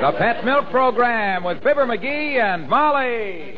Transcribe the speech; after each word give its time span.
The 0.00 0.12
Pet 0.12 0.44
Milk 0.44 0.70
Program 0.70 1.42
with 1.42 1.60
Fibber 1.60 1.84
McGee 1.84 2.38
and 2.40 2.68
Molly. 2.68 3.56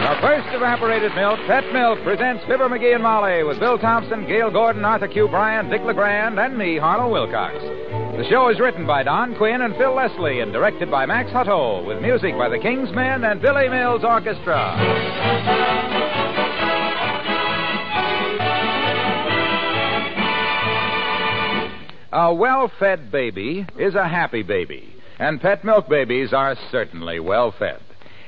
The 0.00 0.16
first 0.22 0.48
evaporated 0.54 1.14
milk, 1.14 1.38
Pet 1.46 1.70
Milk, 1.74 2.02
presents 2.02 2.44
Fibber 2.46 2.70
McGee 2.70 2.94
and 2.94 3.02
Molly 3.02 3.44
with 3.44 3.60
Bill 3.60 3.76
Thompson, 3.76 4.26
Gale 4.26 4.50
Gordon, 4.50 4.86
Arthur 4.86 5.08
Q. 5.08 5.28
Bryan, 5.28 5.68
Dick 5.68 5.82
LeGrand, 5.82 6.40
and 6.40 6.56
me, 6.56 6.78
Harlow 6.78 7.12
Wilcox. 7.12 7.56
The 8.16 8.26
show 8.30 8.48
is 8.48 8.58
written 8.58 8.86
by 8.86 9.02
Don 9.02 9.36
Quinn 9.36 9.60
and 9.60 9.76
Phil 9.76 9.94
Leslie 9.94 10.40
and 10.40 10.50
directed 10.50 10.90
by 10.90 11.04
Max 11.04 11.30
Hutto 11.30 11.86
with 11.86 12.00
music 12.00 12.38
by 12.38 12.48
the 12.48 12.58
King's 12.58 12.90
Men 12.92 13.22
and 13.24 13.42
Billy 13.42 13.68
Mills 13.68 14.02
Orchestra. 14.02 15.55
A 22.12 22.32
well 22.32 22.68
fed 22.78 23.10
baby 23.10 23.66
is 23.76 23.96
a 23.96 24.06
happy 24.06 24.42
baby, 24.42 24.94
and 25.18 25.40
pet 25.40 25.64
milk 25.64 25.88
babies 25.88 26.32
are 26.32 26.56
certainly 26.70 27.18
well 27.18 27.50
fed. 27.50 27.80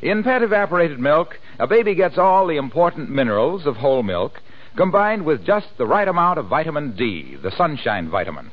In 0.02 0.24
pet 0.24 0.42
evaporated 0.42 0.98
milk, 0.98 1.38
a 1.60 1.66
baby 1.68 1.94
gets 1.94 2.18
all 2.18 2.48
the 2.48 2.56
important 2.56 3.08
minerals 3.08 3.66
of 3.66 3.76
whole 3.76 4.02
milk 4.02 4.40
combined 4.76 5.24
with 5.24 5.44
just 5.44 5.68
the 5.76 5.86
right 5.86 6.08
amount 6.08 6.40
of 6.40 6.46
vitamin 6.46 6.96
D, 6.96 7.36
the 7.36 7.52
sunshine 7.52 8.10
vitamin. 8.10 8.50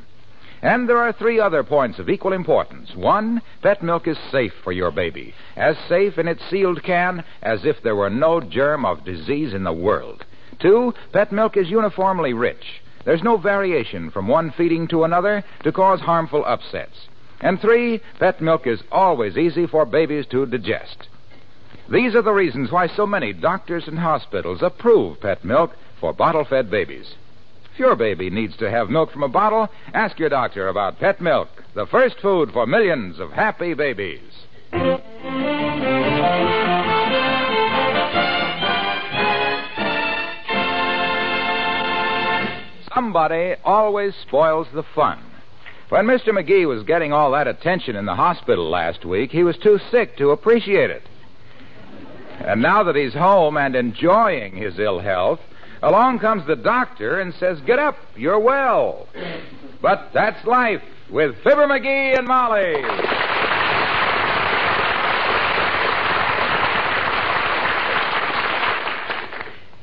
And 0.62 0.88
there 0.88 1.00
are 1.00 1.12
three 1.12 1.40
other 1.40 1.64
points 1.64 1.98
of 1.98 2.10
equal 2.10 2.34
importance. 2.34 2.96
One, 2.96 3.42
pet 3.64 3.82
milk 3.82 4.08
is 4.08 4.18
safe 4.32 4.54
for 4.64 4.72
your 4.72 4.92
baby, 4.92 5.34
as 5.56 5.76
safe 5.90 6.20
in 6.20 6.28
its 6.28 6.48
sealed 6.50 6.84
can 6.84 7.24
as 7.42 7.66
if 7.66 7.82
there 7.82 7.96
were 7.96 8.10
no 8.12 8.42
germ 8.42 8.86
of 8.86 9.04
disease 9.04 9.54
in 9.56 9.64
the 9.64 9.74
world. 9.74 10.24
Two, 10.60 10.94
pet 11.12 11.32
milk 11.32 11.58
is 11.58 11.70
uniformly 11.70 12.34
rich. 12.34 12.82
There's 13.06 13.24
no 13.24 13.38
variation 13.38 14.12
from 14.12 14.28
one 14.28 14.52
feeding 14.58 14.88
to 14.90 15.04
another 15.04 15.44
to 15.64 15.72
cause 15.72 16.02
harmful 16.02 16.44
upsets. 16.46 17.08
And 17.40 17.60
three, 17.60 18.02
pet 18.20 18.42
milk 18.42 18.66
is 18.66 18.82
always 18.92 19.38
easy 19.38 19.68
for 19.68 19.86
babies 19.86 20.26
to 20.32 20.46
digest. 20.46 21.08
These 21.92 22.16
are 22.16 22.24
the 22.24 22.32
reasons 22.32 22.72
why 22.72 22.88
so 22.88 23.06
many 23.06 23.32
doctors 23.32 23.88
and 23.88 24.00
hospitals 24.00 24.64
approve 24.64 25.22
pet 25.22 25.46
milk 25.46 25.72
for 26.00 26.14
bottle 26.14 26.46
fed 26.46 26.72
babies. 26.72 27.14
If 27.72 27.80
your 27.80 27.96
baby 27.96 28.30
needs 28.30 28.58
to 28.58 28.72
have 28.72 28.90
milk 28.90 29.12
from 29.12 29.24
a 29.24 29.28
bottle, 29.28 29.70
ask 29.94 30.18
your 30.18 30.30
doctor 30.30 30.70
about 30.70 31.00
pet 31.00 31.22
milk, 31.22 31.50
the 31.76 31.86
first 31.86 32.20
food 32.22 32.52
for 32.52 32.66
millions 32.66 33.20
of 33.20 33.32
happy 33.32 33.74
babies. 33.74 34.22
Somebody 42.96 43.56
always 43.66 44.16
spoils 44.22 44.68
the 44.74 44.84
fun. 44.96 45.20
When 45.90 46.06
Mr. 46.06 46.30
McGee 46.30 46.66
was 46.66 46.84
getting 46.84 47.12
all 47.12 47.32
that 47.32 47.46
attention 47.46 47.98
in 47.98 48.06
the 48.06 48.16
hospital 48.16 48.70
last 48.70 49.04
week, 49.04 49.32
he 49.32 49.44
was 49.44 49.58
too 49.58 49.80
sick 49.92 50.16
to 50.18 50.30
appreciate 50.30 50.90
it. 50.90 51.04
And 52.40 52.62
now 52.62 52.84
that 52.84 52.96
he's 52.96 53.14
home 53.14 53.58
and 53.58 53.76
enjoying 53.76 54.56
his 54.56 54.80
ill 54.80 55.00
health, 55.00 55.42
along 55.84 56.20
comes 56.20 56.48
the 56.48 56.56
doctor 56.56 57.20
and 57.20 57.34
says, 57.34 57.60
Get 57.68 57.80
up, 57.80 57.98
you're 58.16 58.40
well. 58.40 59.10
But 59.82 60.12
that's 60.14 60.46
life 60.48 60.82
with 61.12 61.36
Fibber 61.44 61.68
McGee 61.68 62.18
and 62.18 62.26
Molly. 62.26 63.25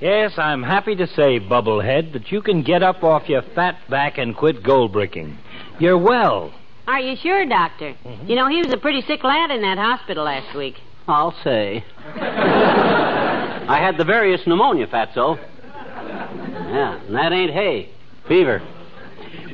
Yes, 0.03 0.33
I'm 0.37 0.65
happy 0.65 0.97
to 0.97 1.07
say, 1.07 1.39
Bubblehead, 1.39 2.13
that 2.15 2.33
you 2.33 2.43
can 2.43 2.65
get 2.65 2.83
up 2.83 3.05
off 3.05 3.29
your 3.29 3.43
fat 3.55 3.79
back 3.89 4.19
and 4.19 4.37
quit 4.37 4.61
gold 4.65 4.93
bricking. 4.93 5.39
You're 5.79 5.97
well. 5.97 6.53
Are 6.89 6.99
you 6.99 7.15
sure, 7.15 7.47
Doctor? 7.47 7.95
Mm-hmm. 8.05 8.27
You 8.27 8.35
know, 8.35 8.49
he 8.49 8.63
was 8.63 8.73
a 8.73 8.79
pretty 8.79 9.03
sick 9.03 9.23
lad 9.23 9.53
in 9.53 9.63
that 9.63 9.79
hospital 9.79 10.25
last 10.25 10.57
week. 10.57 10.75
I'll 11.07 11.33
say. 11.45 11.85
I 12.17 13.79
had 13.81 13.97
the 13.97 14.05
various 14.05 14.45
pneumonia, 14.45 14.89
Fatso. 14.89 15.37
Yeah, 15.37 17.01
and 17.01 17.15
that 17.15 17.31
ain't 17.33 17.53
hay. 17.53 17.91
Fever. 18.27 18.61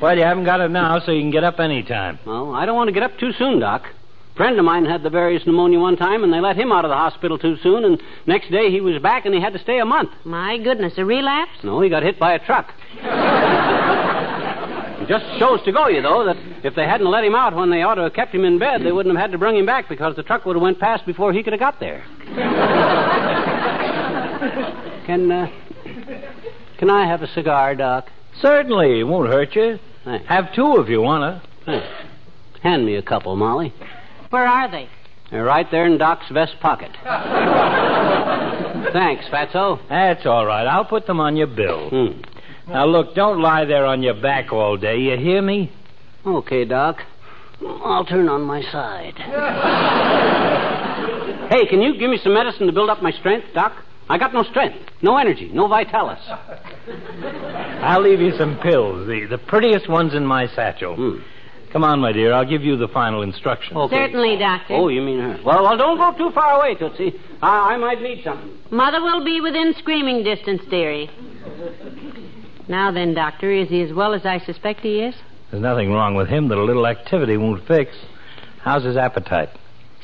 Well, 0.01 0.17
you 0.17 0.23
haven't 0.23 0.45
got 0.45 0.61
it 0.61 0.71
now, 0.71 0.99
so 0.99 1.11
you 1.11 1.21
can 1.21 1.29
get 1.29 1.43
up 1.43 1.59
any 1.59 1.83
time. 1.83 2.17
Well, 2.25 2.55
I 2.55 2.65
don't 2.65 2.75
want 2.75 2.87
to 2.87 2.91
get 2.91 3.03
up 3.03 3.19
too 3.19 3.33
soon, 3.33 3.59
Doc. 3.59 3.83
A 4.39 4.41
friend 4.41 4.57
of 4.57 4.63
mine 4.63 4.85
had 4.85 5.03
the 5.03 5.09
various 5.09 5.45
pneumonia 5.45 5.81
one 5.81 5.97
time, 5.97 6.23
and 6.23 6.31
they 6.31 6.39
let 6.39 6.55
him 6.55 6.71
out 6.71 6.85
of 6.85 6.89
the 6.89 6.95
hospital 6.95 7.37
too 7.37 7.57
soon, 7.61 7.83
and 7.83 8.01
next 8.25 8.49
day 8.49 8.71
he 8.71 8.79
was 8.79 9.01
back 9.01 9.25
and 9.25 9.35
he 9.35 9.41
had 9.41 9.51
to 9.51 9.59
stay 9.59 9.79
a 9.79 9.85
month. 9.85 10.11
My 10.23 10.57
goodness, 10.57 10.93
a 10.95 11.03
relapse? 11.03 11.61
No, 11.61 11.81
he 11.81 11.89
got 11.89 12.03
hit 12.03 12.17
by 12.17 12.35
a 12.35 12.39
truck. 12.39 12.73
it 15.01 15.09
just 15.09 15.25
shows 15.39 15.61
to 15.65 15.73
go 15.73 15.89
you, 15.89 16.01
though, 16.01 16.23
that 16.23 16.37
if 16.63 16.73
they 16.73 16.85
hadn't 16.85 17.11
let 17.11 17.25
him 17.25 17.35
out 17.35 17.53
when 17.53 17.69
they 17.69 17.81
ought 17.81 17.95
to 17.95 18.03
have 18.03 18.13
kept 18.13 18.33
him 18.33 18.45
in 18.45 18.59
bed, 18.59 18.81
they 18.81 18.93
wouldn't 18.93 19.13
have 19.13 19.21
had 19.21 19.33
to 19.33 19.37
bring 19.37 19.57
him 19.57 19.65
back 19.65 19.89
because 19.89 20.15
the 20.15 20.23
truck 20.23 20.45
would 20.45 20.55
have 20.55 20.63
went 20.63 20.79
past 20.79 21.05
before 21.05 21.33
he 21.33 21.43
could 21.43 21.51
have 21.51 21.59
got 21.59 21.81
there. 21.81 22.05
can, 25.05 25.29
uh, 25.29 25.51
can 26.77 26.89
I 26.89 27.05
have 27.05 27.23
a 27.23 27.27
cigar, 27.33 27.75
Doc? 27.75 28.07
Certainly, 28.41 29.01
it 29.01 29.03
won't 29.03 29.27
hurt 29.27 29.53
you. 29.53 29.79
Thanks. 30.05 30.25
Have 30.29 30.53
two 30.55 30.77
if 30.77 30.87
you 30.87 31.01
want 31.01 31.23
to. 31.23 31.41
Thanks. 31.65 31.87
Hand 32.63 32.85
me 32.85 32.95
a 32.95 33.01
couple, 33.01 33.35
Molly. 33.35 33.73
Where 34.29 34.45
are 34.45 34.69
they? 34.69 34.87
They're 35.31 35.43
right 35.43 35.67
there 35.69 35.85
in 35.85 35.97
Doc's 35.97 36.29
vest 36.31 36.55
pocket. 36.59 36.91
Thanks, 38.93 39.25
Fatso. 39.27 39.79
That's 39.89 40.25
all 40.25 40.45
right. 40.45 40.65
I'll 40.65 40.85
put 40.85 41.05
them 41.05 41.19
on 41.19 41.35
your 41.35 41.47
bill. 41.47 41.89
Hmm. 41.89 42.71
Now, 42.71 42.85
look, 42.85 43.15
don't 43.15 43.41
lie 43.41 43.65
there 43.65 43.85
on 43.85 44.03
your 44.03 44.19
back 44.19 44.51
all 44.51 44.77
day. 44.77 44.97
You 44.97 45.17
hear 45.17 45.41
me? 45.41 45.71
Okay, 46.25 46.65
Doc. 46.65 46.97
I'll 47.61 48.05
turn 48.05 48.29
on 48.29 48.43
my 48.43 48.61
side. 48.61 49.15
hey, 51.49 51.65
can 51.67 51.81
you 51.81 51.99
give 51.99 52.09
me 52.09 52.19
some 52.23 52.33
medicine 52.33 52.67
to 52.67 52.73
build 52.73 52.89
up 52.89 53.01
my 53.01 53.11
strength, 53.11 53.47
Doc? 53.53 53.73
I 54.07 54.17
got 54.17 54.33
no 54.33 54.43
strength, 54.43 54.77
no 55.03 55.17
energy, 55.17 55.51
no 55.53 55.67
vitalis. 55.67 56.19
I'll 57.81 58.01
leave 58.01 58.21
you 58.21 58.31
some 58.37 58.57
pills, 58.57 59.07
the, 59.07 59.27
the 59.29 59.37
prettiest 59.37 59.89
ones 59.89 60.15
in 60.15 60.25
my 60.25 60.47
satchel. 60.55 60.95
Hmm. 60.95 61.19
Come 61.71 61.83
on, 61.83 61.99
my 61.99 62.11
dear. 62.11 62.33
I'll 62.33 62.47
give 62.49 62.63
you 62.63 62.77
the 62.77 62.87
final 62.87 63.21
instructions. 63.21 63.77
Okay. 63.77 63.95
Certainly, 63.95 64.37
Doctor. 64.37 64.73
Oh, 64.73 64.87
you 64.87 65.01
mean 65.01 65.19
her? 65.19 65.39
Well, 65.45 65.63
well, 65.63 65.77
don't 65.77 65.97
go 65.97 66.17
too 66.17 66.33
far 66.33 66.59
away, 66.59 66.75
Tootsie. 66.75 67.13
I, 67.41 67.73
I 67.73 67.77
might 67.77 68.01
need 68.01 68.23
something. 68.23 68.57
Mother 68.71 69.01
will 69.01 69.23
be 69.23 69.39
within 69.39 69.75
screaming 69.77 70.23
distance, 70.23 70.61
dearie. 70.69 71.09
Now 72.67 72.91
then, 72.91 73.13
Doctor, 73.13 73.51
is 73.51 73.69
he 73.69 73.81
as 73.81 73.93
well 73.93 74.13
as 74.13 74.25
I 74.25 74.39
suspect 74.39 74.81
he 74.81 74.99
is? 74.99 75.15
There's 75.51 75.61
nothing 75.61 75.91
wrong 75.91 76.15
with 76.15 76.27
him 76.27 76.47
that 76.49 76.57
a 76.57 76.63
little 76.63 76.87
activity 76.87 77.37
won't 77.37 77.67
fix. 77.67 77.91
How's 78.61 78.83
his 78.83 78.97
appetite? 78.97 79.49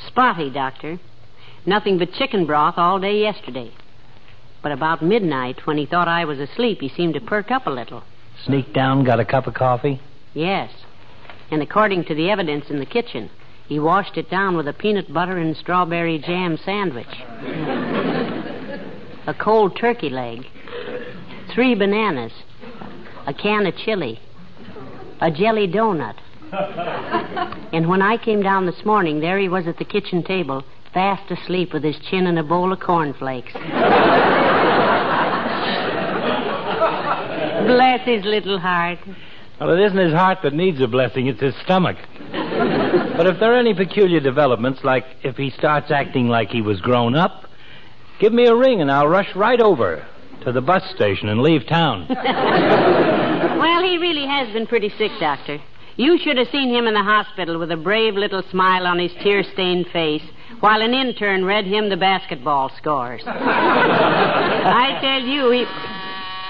Spotty, 0.07 0.49
Doctor. 0.51 0.99
Nothing 1.65 1.97
but 1.97 2.13
chicken 2.13 2.45
broth 2.45 2.75
all 2.77 2.99
day 2.99 3.19
yesterday. 3.19 3.71
But 4.61 4.71
about 4.71 5.03
midnight, 5.03 5.65
when 5.65 5.77
he 5.77 5.85
thought 5.85 6.07
I 6.07 6.25
was 6.25 6.39
asleep, 6.39 6.79
he 6.79 6.89
seemed 6.89 7.15
to 7.15 7.21
perk 7.21 7.51
up 7.51 7.67
a 7.67 7.71
little. 7.71 8.03
Sneaked 8.45 8.73
down, 8.73 9.03
got 9.03 9.19
a 9.19 9.25
cup 9.25 9.47
of 9.47 9.53
coffee? 9.53 10.01
Yes. 10.33 10.71
And 11.51 11.61
according 11.61 12.05
to 12.05 12.15
the 12.15 12.29
evidence 12.29 12.69
in 12.69 12.79
the 12.79 12.85
kitchen, 12.85 13.29
he 13.67 13.79
washed 13.79 14.17
it 14.17 14.29
down 14.29 14.55
with 14.55 14.67
a 14.67 14.73
peanut 14.73 15.11
butter 15.13 15.37
and 15.37 15.55
strawberry 15.57 16.19
jam 16.19 16.57
sandwich. 16.63 17.07
a 19.27 19.33
cold 19.39 19.77
turkey 19.79 20.09
leg. 20.09 20.45
Three 21.53 21.75
bananas. 21.75 22.33
A 23.27 23.33
can 23.33 23.65
of 23.65 23.75
chili. 23.75 24.19
A 25.21 25.31
jelly 25.31 25.67
donut. 25.67 26.15
And 27.73 27.89
when 27.89 28.01
I 28.01 28.17
came 28.17 28.41
down 28.41 28.65
this 28.65 28.85
morning, 28.85 29.19
there 29.19 29.39
he 29.39 29.49
was 29.49 29.67
at 29.67 29.77
the 29.77 29.85
kitchen 29.85 30.23
table, 30.23 30.63
fast 30.93 31.29
asleep 31.31 31.73
with 31.73 31.83
his 31.83 31.97
chin 32.09 32.27
in 32.27 32.37
a 32.37 32.43
bowl 32.43 32.71
of 32.71 32.79
cornflakes. 32.79 33.53
Bless 37.65 38.01
his 38.05 38.23
little 38.23 38.59
heart. 38.59 38.99
Well, 39.59 39.71
it 39.71 39.85
isn't 39.85 39.97
his 39.97 40.13
heart 40.13 40.39
that 40.43 40.53
needs 40.53 40.81
a 40.81 40.87
blessing, 40.87 41.27
it's 41.27 41.41
his 41.41 41.55
stomach. 41.63 41.97
but 42.31 43.27
if 43.27 43.39
there 43.39 43.53
are 43.53 43.57
any 43.57 43.73
peculiar 43.73 44.19
developments, 44.19 44.81
like 44.83 45.05
if 45.23 45.37
he 45.37 45.49
starts 45.51 45.91
acting 45.91 46.27
like 46.27 46.49
he 46.49 46.61
was 46.61 46.81
grown 46.81 47.15
up, 47.15 47.45
give 48.19 48.33
me 48.33 48.47
a 48.47 48.55
ring 48.55 48.81
and 48.81 48.91
I'll 48.91 49.07
rush 49.07 49.33
right 49.35 49.61
over 49.61 50.05
to 50.43 50.51
the 50.51 50.61
bus 50.61 50.83
station 50.95 51.29
and 51.29 51.41
leave 51.41 51.65
town. 51.67 52.07
Well, 53.55 53.83
he 53.83 53.97
really 53.97 54.27
has 54.27 54.51
been 54.53 54.67
pretty 54.67 54.89
sick, 54.97 55.11
Doctor. 55.19 55.59
You 55.95 56.17
should 56.17 56.37
have 56.37 56.49
seen 56.51 56.69
him 56.69 56.87
in 56.87 56.93
the 56.93 57.03
hospital 57.03 57.57
with 57.57 57.71
a 57.71 57.77
brave 57.77 58.15
little 58.15 58.43
smile 58.51 58.85
on 58.85 58.99
his 58.99 59.11
tear 59.23 59.43
stained 59.43 59.87
face 59.93 60.23
while 60.59 60.81
an 60.81 60.93
intern 60.93 61.45
read 61.45 61.65
him 61.65 61.89
the 61.89 61.95
basketball 61.95 62.69
scores. 62.77 63.23
I 63.27 64.97
tell 65.01 65.21
you, 65.21 65.51
he. 65.51 65.65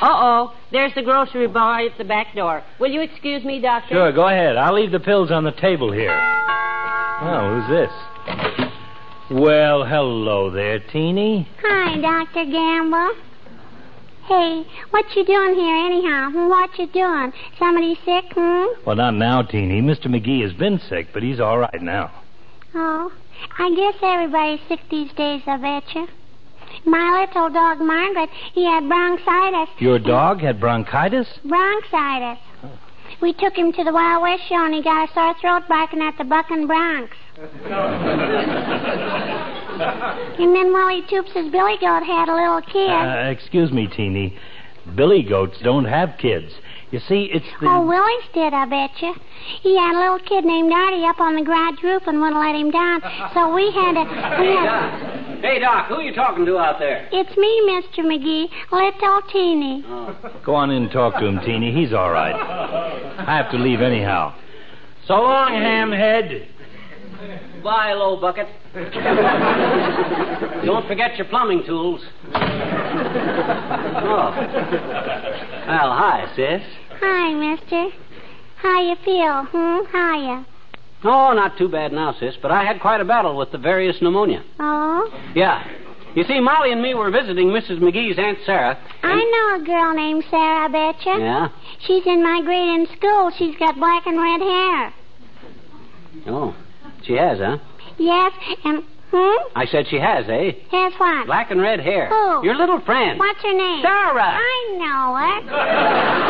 Uh 0.02 0.08
oh, 0.12 0.54
there's 0.72 0.94
the 0.94 1.02
grocery 1.02 1.48
boy 1.48 1.88
at 1.88 1.98
the 1.98 2.04
back 2.04 2.36
door. 2.36 2.64
Will 2.80 2.92
you 2.92 3.02
excuse 3.02 3.44
me, 3.44 3.62
Doctor? 3.62 3.96
Sure, 3.96 4.12
go 4.12 4.28
ahead. 4.28 4.58
I'll 4.58 4.74
leave 4.74 4.92
the 4.92 5.00
pills 5.00 5.32
on 5.32 5.44
the 5.44 5.54
table 5.54 5.92
here. 5.92 6.12
Oh, 6.12 7.62
who's 7.62 7.70
this? 7.70 7.92
Well, 9.32 9.86
hello 9.86 10.52
there, 10.52 10.80
Teeny. 10.80 11.48
Hi, 11.64 12.00
Dr. 12.00 12.46
Gamble. 12.46 13.16
Hey, 14.28 14.66
what 14.90 15.06
you 15.16 15.24
doing 15.24 15.56
here 15.56 15.76
anyhow? 15.76 16.30
What 16.50 16.78
you 16.78 16.88
doing? 16.88 17.32
Somebody 17.58 17.96
sick, 18.04 18.26
hmm? 18.36 18.66
Well, 18.86 18.96
not 18.96 19.14
now, 19.14 19.44
Teeny. 19.44 19.82
Mr. 19.82 20.08
McGee 20.08 20.42
has 20.44 20.54
been 20.54 20.80
sick, 20.90 21.08
but 21.14 21.24
he's 21.24 21.40
all 21.40 21.58
right 21.58 21.82
now. 21.82 22.12
Oh, 22.74 23.12
I 23.58 23.74
guess 23.76 23.96
everybody's 24.02 24.60
sick 24.68 24.80
these 24.92 25.12
days, 25.14 25.42
I 25.48 25.58
bet 25.58 25.84
you. 25.96 26.08
My 26.86 27.26
little 27.26 27.50
dog 27.50 27.80
Margaret, 27.80 28.30
he 28.54 28.66
had 28.66 28.88
bronchitis. 28.88 29.70
Your 29.80 30.00
dog 30.00 30.42
had 30.42 30.60
bronchitis? 30.60 31.28
Bronchitis. 31.46 32.40
We 33.22 33.34
took 33.34 33.56
him 33.56 33.72
to 33.72 33.84
the 33.84 33.94
Wild 33.94 34.24
West 34.24 34.44
show 34.50 34.66
and 34.66 34.74
he 34.74 34.84
got 34.84 35.10
a 35.10 35.14
sore 35.14 35.36
throat 35.40 35.64
barking 35.70 36.02
at 36.02 36.18
the 36.18 36.26
Buck 36.26 36.52
and 36.52 36.68
Bronx. 36.68 37.16
and 39.78 40.56
then 40.56 40.74
Willie 40.74 41.04
Toops' 41.10 41.52
billy 41.52 41.78
goat 41.80 42.04
had 42.04 42.30
a 42.30 42.36
little 42.36 42.62
kid. 42.62 42.90
Uh, 42.90 43.30
excuse 43.30 43.72
me, 43.72 43.88
Teeny. 43.88 44.38
Billy 44.96 45.24
goats 45.24 45.58
don't 45.64 45.86
have 45.86 46.18
kids. 46.20 46.52
You 46.92 47.00
see, 47.00 47.30
it's 47.34 47.46
the. 47.60 47.68
Oh, 47.68 47.86
Willie's 47.86 48.24
did, 48.34 48.54
I 48.54 48.66
bet 48.66 48.92
you. 49.02 49.14
He 49.62 49.76
had 49.78 49.96
a 49.96 50.00
little 50.00 50.20
kid 50.20 50.46
named 50.46 50.72
Artie 50.72 51.04
up 51.04 51.20
on 51.20 51.36
the 51.36 51.42
garage 51.42 51.82
roof 51.84 52.04
and 52.06 52.22
wouldn't 52.22 52.40
let 52.40 52.56
him 52.56 52.70
down. 52.72 53.02
So 53.34 53.54
we 53.54 53.72
had 53.72 53.94
to. 53.96 54.04
We 54.40 54.48
had, 54.56 54.66
Doc. 54.66 55.15
Hey, 55.46 55.60
Doc, 55.60 55.90
who 55.90 55.96
are 55.98 56.02
you 56.02 56.12
talking 56.12 56.44
to 56.48 56.58
out 56.58 56.80
there? 56.80 57.08
it's 57.12 57.38
me, 57.38 57.62
Mr. 57.70 58.00
McGee, 58.04 58.50
little 58.72 59.22
Teeny. 59.32 59.84
Go 60.44 60.56
on 60.56 60.72
in 60.72 60.84
and 60.84 60.92
talk 60.92 61.20
to 61.20 61.26
him, 61.28 61.40
Teeny. 61.46 61.72
He's 61.72 61.94
all 61.94 62.10
right. 62.10 62.34
I 62.34 63.38
have 63.38 63.52
to 63.52 63.58
leave 63.60 63.80
anyhow. 63.80 64.34
So 65.08 65.14
long, 65.14 65.52
hamhead. 65.52 66.48
Bye, 67.64 67.94
low 67.94 68.20
bucket. 68.20 68.48
Don't 70.66 70.88
forget 70.88 71.16
your 71.16 71.28
plumbing 71.28 71.64
tools. 71.68 72.02
Oh. 74.08 74.34
Well, 75.68 75.92
hi, 75.94 76.26
sis. 76.36 76.62
Hi, 77.00 77.34
mister. 77.36 77.90
How 78.56 78.82
you 78.82 78.96
feel, 79.06 79.44
hmm? 79.52 79.86
How 79.96 80.18
you? 80.20 80.55
Oh, 81.06 81.34
not 81.34 81.58
too 81.58 81.70
bad 81.70 81.94
now, 81.94 82.16
sis, 82.20 82.36
but 82.42 82.50
I 82.52 82.64
had 82.64 82.82
quite 82.82 83.00
a 83.00 83.06
battle 83.06 83.38
with 83.38 83.52
the 83.52 83.60
various 83.60 84.02
pneumonia. 84.02 84.44
Oh? 84.60 85.08
Yeah. 85.36 85.64
You 86.16 86.24
see, 86.24 86.40
Molly 86.40 86.72
and 86.72 86.82
me 86.82 86.96
were 86.96 87.12
visiting 87.12 87.50
Mrs. 87.50 87.80
McGee's 87.80 88.18
Aunt 88.18 88.40
Sarah. 88.46 88.80
I 89.04 89.16
know 89.16 89.62
a 89.62 89.66
girl 89.66 89.94
named 89.94 90.24
Sarah, 90.32 90.66
I 90.66 90.68
bet 90.70 91.06
you. 91.06 91.20
Yeah? 91.20 91.50
She's 91.86 92.06
in 92.08 92.24
my 92.24 92.42
grade 92.42 92.70
in 92.80 92.88
school. 92.98 93.32
She's 93.38 93.56
got 93.58 93.76
black 93.76 94.08
and 94.08 94.18
red 94.18 94.42
hair. 94.42 94.94
Oh, 96.28 96.56
she 97.04 97.14
has, 97.14 97.38
huh? 97.38 97.58
Yes, 97.98 98.34
and, 98.64 98.84
hmm? 99.12 99.48
I 99.56 99.66
said 99.70 99.88
she 99.90 99.98
has, 100.00 100.26
eh? 100.28 100.54
Has 100.72 100.94
what? 100.98 101.28
Black 101.28 101.52
and 101.52 101.62
red 101.62 101.82
hair. 101.82 102.08
Who? 102.08 102.46
Your 102.46 102.56
little 102.56 102.80
friend. 102.82 103.20
What's 103.20 103.42
her 103.44 103.54
name? 103.54 103.84
Sarah. 103.84 104.40
I 104.42 104.78
know 104.80 105.18
it. 105.38 106.22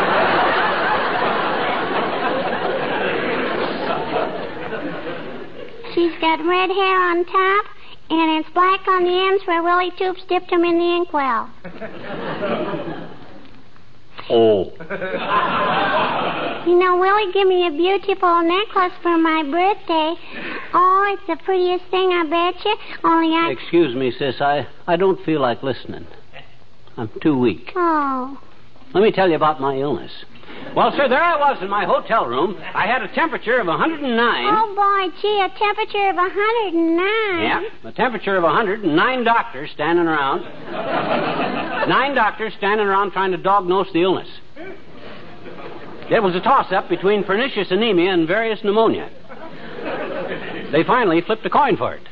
She's 5.96 6.12
got 6.20 6.44
red 6.44 6.68
hair 6.68 7.10
on 7.10 7.24
top, 7.24 7.64
and 8.10 8.38
it's 8.38 8.50
black 8.50 8.86
on 8.86 9.04
the 9.04 9.10
ends 9.10 9.42
where 9.46 9.62
Willie 9.62 9.92
Toops 9.98 10.28
dipped 10.28 10.52
him 10.52 10.62
in 10.62 10.78
the 10.78 10.96
inkwell. 10.96 11.50
Oh. 14.28 14.72
You 16.66 16.76
know, 16.76 16.96
Willie 16.96 17.32
gave 17.32 17.46
me 17.46 17.64
a 17.68 17.70
beautiful 17.70 18.42
necklace 18.42 18.92
for 19.00 19.16
my 19.16 19.44
birthday. 19.44 20.14
Oh, 20.74 21.14
it's 21.16 21.22
the 21.28 21.36
prettiest 21.44 21.84
thing, 21.92 22.10
I 22.10 22.24
bet 22.24 22.64
you. 22.64 22.76
Only 23.04 23.36
I. 23.36 23.50
Excuse 23.52 23.94
me, 23.94 24.10
sis. 24.10 24.40
I, 24.40 24.66
I 24.88 24.96
don't 24.96 25.24
feel 25.24 25.40
like 25.40 25.62
listening. 25.62 26.08
I'm 26.96 27.08
too 27.22 27.38
weak. 27.38 27.70
Oh. 27.76 28.36
Let 28.94 29.04
me 29.04 29.12
tell 29.12 29.28
you 29.28 29.36
about 29.36 29.60
my 29.60 29.76
illness. 29.76 30.10
Well, 30.74 30.92
sir, 30.96 31.08
there 31.08 31.22
I 31.22 31.38
was 31.38 31.62
in 31.62 31.70
my 31.70 31.84
hotel 31.84 32.26
room. 32.26 32.56
I 32.74 32.86
had 32.86 33.02
a 33.02 33.08
temperature 33.14 33.58
of 33.58 33.66
109. 33.66 34.12
Oh, 34.18 34.74
boy, 34.76 35.16
gee, 35.22 35.40
a 35.40 35.48
temperature 35.58 36.10
of 36.10 36.16
109. 36.16 37.42
Yeah, 37.42 37.88
a 37.88 37.92
temperature 37.92 38.36
of 38.36 38.42
100 38.42 38.84
and 38.84 38.94
nine 38.94 39.24
doctors 39.24 39.70
standing 39.72 40.06
around. 40.06 40.42
nine 41.88 42.14
doctors 42.14 42.52
standing 42.58 42.86
around 42.86 43.12
trying 43.12 43.30
to 43.30 43.38
diagnose 43.38 43.90
the 43.92 44.02
illness. 44.02 44.28
It 46.10 46.22
was 46.22 46.36
a 46.36 46.40
toss 46.40 46.70
up 46.72 46.88
between 46.88 47.24
pernicious 47.24 47.68
anemia 47.70 48.12
and 48.12 48.28
various 48.28 48.62
pneumonia. 48.62 49.10
They 50.72 50.84
finally 50.84 51.22
flipped 51.22 51.46
a 51.46 51.50
coin 51.50 51.76
for 51.76 51.94
it 51.94 52.02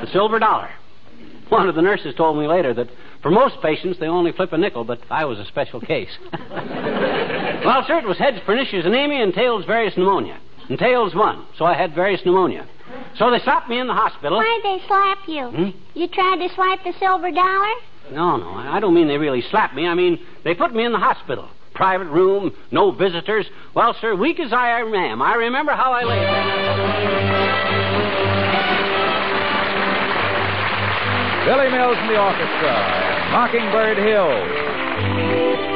the 0.00 0.06
silver 0.12 0.38
dollar. 0.38 0.70
One 1.48 1.68
of 1.68 1.74
the 1.74 1.82
nurses 1.82 2.14
told 2.16 2.38
me 2.38 2.46
later 2.46 2.72
that 2.74 2.88
for 3.22 3.30
most 3.30 3.56
patients 3.62 3.98
they 3.98 4.06
only 4.06 4.32
flip 4.32 4.52
a 4.52 4.58
nickel, 4.58 4.84
but 4.84 5.00
I 5.10 5.24
was 5.24 5.38
a 5.38 5.44
special 5.46 5.80
case. 5.80 6.10
well, 7.70 7.84
sir, 7.86 7.98
it 7.98 8.04
was 8.04 8.18
heads 8.18 8.38
pernicious 8.44 8.84
anemia 8.84 9.22
and 9.22 9.32
tails 9.32 9.64
various 9.64 9.96
pneumonia. 9.96 10.40
And 10.68 10.76
tails 10.78 11.14
won, 11.14 11.46
so 11.56 11.64
I 11.64 11.74
had 11.74 11.94
various 11.94 12.20
pneumonia. 12.24 12.66
So 13.16 13.30
they 13.30 13.38
slapped 13.38 13.68
me 13.68 13.78
in 13.78 13.86
the 13.86 13.94
hospital. 13.94 14.38
Why'd 14.38 14.62
they 14.64 14.78
slap 14.88 15.18
you? 15.28 15.46
Hmm? 15.46 15.70
You 15.94 16.08
tried 16.08 16.36
to 16.36 16.48
swipe 16.54 16.82
the 16.82 16.92
silver 16.98 17.30
dollar? 17.30 17.74
No, 18.10 18.36
no, 18.36 18.50
I 18.50 18.76
I 18.76 18.80
don't 18.80 18.92
mean 18.94 19.06
they 19.06 19.18
really 19.18 19.42
slapped 19.50 19.74
me. 19.74 19.86
I 19.86 19.94
mean 19.94 20.18
they 20.42 20.54
put 20.54 20.74
me 20.74 20.84
in 20.84 20.90
the 20.90 20.98
hospital. 20.98 21.48
Private 21.74 22.08
room, 22.08 22.52
no 22.72 22.90
visitors. 22.90 23.46
Well, 23.74 23.94
sir, 24.00 24.16
weak 24.16 24.40
as 24.40 24.52
I 24.52 24.80
am, 24.80 25.22
I 25.22 25.34
remember 25.34 25.72
how 25.72 25.92
I 25.92 26.02
lay 26.02 26.18
there. 26.18 27.60
Billy 31.46 31.70
Mills 31.70 31.96
and 31.98 32.10
the 32.10 32.20
orchestra, 32.20 33.30
Mockingbird 33.30 33.98
Hill. 33.98 35.69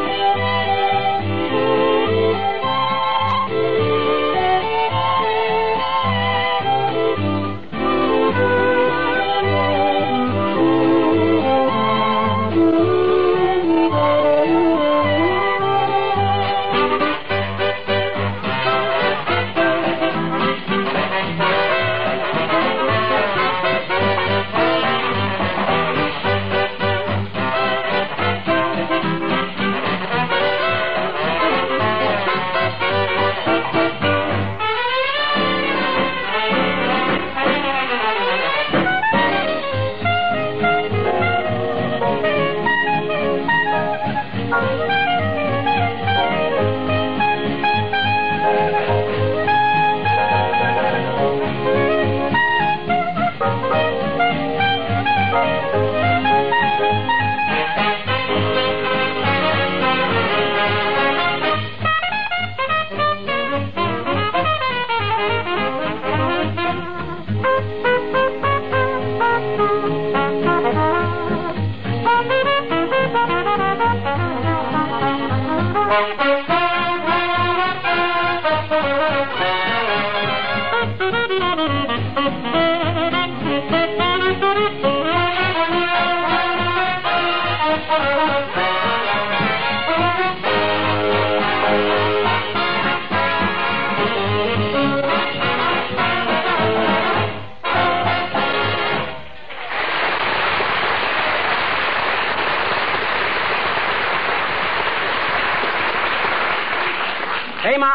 Thank 75.95 76.49
you. 76.49 76.54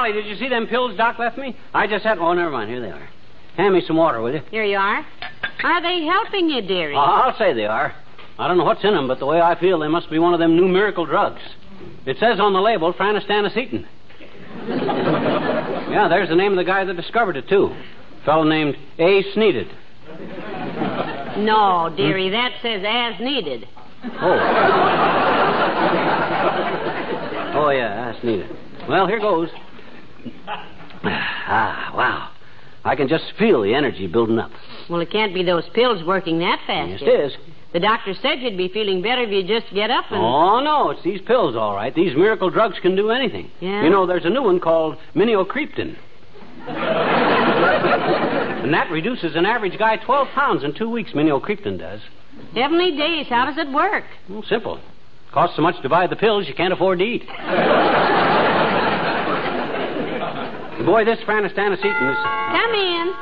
Hey, 0.09 0.15
Molly, 0.15 0.23
did 0.23 0.29
you 0.29 0.43
see 0.43 0.49
them 0.49 0.65
pills 0.65 0.97
Doc 0.97 1.19
left 1.19 1.37
me? 1.37 1.55
I 1.71 1.85
just 1.85 2.03
had. 2.03 2.17
Oh, 2.17 2.33
never 2.33 2.49
mind. 2.49 2.71
Here 2.71 2.81
they 2.81 2.89
are. 2.89 3.09
Hand 3.57 3.75
me 3.75 3.81
some 3.85 3.95
water, 3.95 4.19
will 4.21 4.33
you? 4.33 4.41
Here 4.49 4.63
you 4.63 4.77
are. 4.77 5.05
Are 5.63 5.81
they 5.81 6.03
helping 6.05 6.49
you, 6.49 6.61
dearie? 6.61 6.95
Oh, 6.95 6.99
I'll 6.99 7.37
say 7.37 7.53
they 7.53 7.65
are. 7.65 7.93
I 8.39 8.47
don't 8.47 8.57
know 8.57 8.63
what's 8.63 8.83
in 8.83 8.93
them, 8.93 9.07
but 9.07 9.19
the 9.19 9.27
way 9.27 9.39
I 9.39 9.59
feel, 9.59 9.79
they 9.79 9.87
must 9.87 10.09
be 10.09 10.17
one 10.17 10.33
of 10.33 10.39
them 10.39 10.55
new 10.55 10.67
miracle 10.67 11.05
drugs. 11.05 11.41
It 12.05 12.17
says 12.19 12.39
on 12.39 12.53
the 12.53 12.59
label, 12.59 12.93
Franistanesetin. 12.93 13.85
yeah, 15.91 16.07
there's 16.09 16.29
the 16.29 16.35
name 16.35 16.53
of 16.53 16.57
the 16.57 16.63
guy 16.63 16.85
that 16.85 16.95
discovered 16.95 17.37
it, 17.37 17.47
too. 17.47 17.65
A 18.21 18.25
fellow 18.25 18.43
named 18.43 18.77
A. 18.97 19.23
Sneeded. 19.33 19.67
No, 21.37 21.93
dearie, 21.95 22.27
hmm? 22.27 22.33
that 22.33 22.53
says 22.61 22.83
as 22.87 23.19
needed. 23.19 23.67
Oh. 24.05 24.39
oh, 27.55 27.69
yeah, 27.69 28.11
that's 28.11 28.23
needed. 28.23 28.49
Well, 28.87 29.05
here 29.05 29.19
goes. 29.19 29.49
Ah, 31.03 31.93
wow. 31.95 32.31
I 32.83 32.95
can 32.95 33.07
just 33.07 33.25
feel 33.37 33.61
the 33.61 33.73
energy 33.73 34.07
building 34.07 34.39
up. 34.39 34.51
Well, 34.89 35.01
it 35.01 35.11
can't 35.11 35.33
be 35.33 35.43
those 35.43 35.67
pills 35.73 36.03
working 36.03 36.39
that 36.39 36.59
fast. 36.65 36.91
Yes, 36.91 37.01
yet. 37.01 37.09
it 37.09 37.19
is. 37.25 37.33
The 37.73 37.79
doctor 37.79 38.13
said 38.21 38.39
you'd 38.39 38.57
be 38.57 38.69
feeling 38.69 39.01
better 39.01 39.23
if 39.23 39.29
you 39.29 39.43
just 39.43 39.71
get 39.73 39.91
up 39.91 40.05
and. 40.09 40.19
Oh, 40.19 40.59
no, 40.61 40.89
it's 40.89 41.03
these 41.03 41.21
pills, 41.21 41.55
all 41.55 41.75
right. 41.75 41.93
These 41.93 42.15
miracle 42.15 42.49
drugs 42.49 42.77
can 42.81 42.95
do 42.95 43.11
anything. 43.11 43.51
Yeah? 43.59 43.83
You 43.83 43.89
know, 43.89 44.07
there's 44.07 44.25
a 44.25 44.29
new 44.29 44.43
one 44.43 44.59
called 44.59 44.97
miniocreptin. 45.15 45.95
and 46.67 46.77
that 48.73 48.89
reduces 48.91 49.35
an 49.35 49.45
average 49.45 49.77
guy 49.77 49.97
12 49.97 50.27
pounds 50.29 50.63
in 50.63 50.73
two 50.73 50.89
weeks, 50.89 51.11
miniocreptin 51.11 51.77
does. 51.77 52.01
Heavenly 52.55 52.97
days, 52.97 53.27
how 53.29 53.45
does 53.45 53.57
it 53.57 53.71
work? 53.71 54.05
Well, 54.29 54.43
simple. 54.49 54.79
Costs 55.31 55.55
so 55.55 55.61
much 55.61 55.79
to 55.83 55.89
buy 55.89 56.07
the 56.07 56.15
pills, 56.15 56.47
you 56.47 56.55
can't 56.55 56.73
afford 56.73 56.99
to 56.99 57.05
eat. 57.05 57.23
Boy, 60.89 61.05
this 61.05 61.19
Franistanesetin 61.19 62.11
is... 62.11 62.17
Come 62.17 62.73
in. 62.73 63.13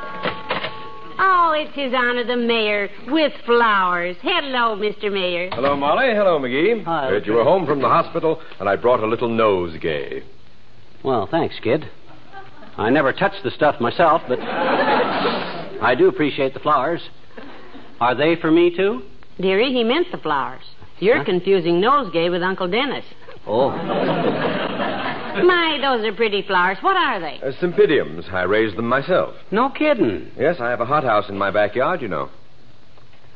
Oh, 1.20 1.52
it's 1.54 1.74
His 1.74 1.92
Honor 1.94 2.24
the 2.24 2.34
Mayor 2.34 2.88
with 3.08 3.30
flowers. 3.44 4.16
Hello, 4.22 4.74
Mr. 4.74 5.12
Mayor. 5.12 5.50
Hello, 5.52 5.76
Molly. 5.76 6.06
Hello, 6.14 6.38
McGee. 6.38 6.82
Hi, 6.84 7.08
Heard 7.08 7.26
you 7.26 7.34
were 7.34 7.44
home 7.44 7.66
from 7.66 7.82
the 7.82 7.88
hospital, 7.88 8.40
and 8.58 8.70
I 8.70 8.76
brought 8.76 9.00
a 9.00 9.06
little 9.06 9.28
nosegay. 9.28 10.22
Well, 11.04 11.28
thanks, 11.30 11.56
kid. 11.62 11.84
I 12.78 12.88
never 12.88 13.12
touched 13.12 13.42
the 13.44 13.50
stuff 13.50 13.78
myself, 13.82 14.22
but 14.26 14.38
I 14.40 15.94
do 15.94 16.08
appreciate 16.08 16.54
the 16.54 16.60
flowers. 16.60 17.02
Are 18.00 18.14
they 18.14 18.34
for 18.40 18.50
me, 18.50 18.74
too? 18.74 19.02
Dearie, 19.38 19.74
he 19.74 19.84
meant 19.84 20.06
the 20.10 20.16
flowers. 20.18 20.62
You're 21.00 21.18
Huh? 21.18 21.24
confusing 21.24 21.82
nosegay 21.82 22.30
with 22.30 22.42
Uncle 22.42 22.68
Dennis. 22.68 23.04
Oh. 23.46 23.72
My, 25.46 25.78
those 25.80 26.04
are 26.06 26.12
pretty 26.14 26.42
flowers. 26.42 26.78
What 26.80 26.96
are 26.96 27.20
they? 27.20 27.40
Uh, 27.42 27.52
Cymbidiums. 27.60 28.32
I 28.32 28.42
raised 28.42 28.76
them 28.76 28.88
myself. 28.88 29.34
No 29.50 29.70
kidding. 29.70 30.30
Yes, 30.38 30.56
I 30.60 30.70
have 30.70 30.80
a 30.80 30.84
hothouse 30.86 31.28
in 31.28 31.36
my 31.38 31.50
backyard, 31.50 32.02
you 32.02 32.08
know. 32.08 32.30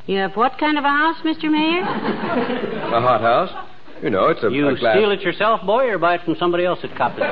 You 0.07 0.19
have 0.19 0.35
what 0.37 0.59
kind 0.59 0.79
of 0.79 0.85
a 0.85 0.89
house, 0.89 1.17
Mr. 1.25 1.51
Mayor? 1.51 1.83
A 1.83 3.01
hothouse? 3.01 3.51
You 4.03 4.11
know, 4.11 4.27
it's 4.29 4.43
a, 4.43 4.51
You 4.51 4.69
a 4.69 4.77
glass. 4.77 4.97
steal 4.97 5.13
it 5.13 5.21
yourself, 5.21 5.65
boy, 5.65 5.87
or 5.89 5.99
buy 5.99 6.17
it 6.17 6.23
from 6.25 6.35
somebody 6.39 6.65
else 6.65 6.81
that 6.83 6.97
copped 6.97 7.19
it? 7.19 7.31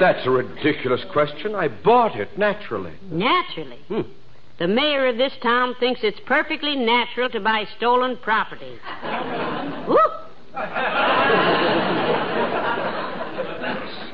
That's 0.00 0.24
a 0.26 0.30
ridiculous 0.30 1.00
question. 1.12 1.54
I 1.54 1.68
bought 1.68 2.16
it 2.16 2.36
naturally. 2.38 2.92
Naturally. 3.10 3.78
Hmm. 3.88 4.00
The 4.58 4.66
mayor 4.68 5.06
of 5.08 5.16
this 5.18 5.32
town 5.42 5.74
thinks 5.78 6.00
it's 6.02 6.18
perfectly 6.26 6.74
natural 6.76 7.28
to 7.30 7.38
buy 7.40 7.64
stolen 7.76 8.16
property. 8.16 8.76
Whoop! 9.86 10.12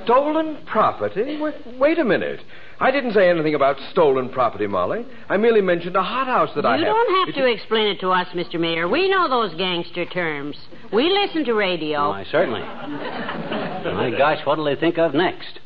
Stolen 0.05 0.59
property? 0.67 1.39
Wait, 1.41 1.55
wait 1.79 1.99
a 1.99 2.05
minute. 2.05 2.41
I 2.79 2.91
didn't 2.91 3.13
say 3.15 3.31
anything 3.31 3.55
about 3.55 3.77
stolen 3.91 4.29
property, 4.29 4.67
Molly. 4.67 5.07
I 5.31 5.39
merely 5.39 5.63
mentioned 5.63 5.97
a 5.97 6.03
hothouse 6.03 6.51
that 6.57 6.67
I 6.67 6.73
have. 6.73 6.81
you 6.81 6.85
don't 6.87 7.17
have 7.21 7.29
It- 7.31 7.41
to 7.41 7.47
explain 7.47 7.87
it 7.87 8.01
to 8.01 8.11
us, 8.11 8.29
Mr. 8.35 8.61
Mayor. 8.61 8.87
We 8.87 9.09
know 9.09 9.29
those 9.29 9.55
gangster 9.55 10.05
terms. 10.05 10.57
We 10.93 11.09
listen 11.11 11.45
to 11.47 11.55
radio. 11.55 12.11
Why, 12.11 12.25
certainly. 12.25 12.61
My 12.61 14.11
gosh, 14.17 14.45
what'll 14.45 14.65
they 14.65 14.75
think 14.77 14.99
of 14.99 15.15
next? 15.15 15.61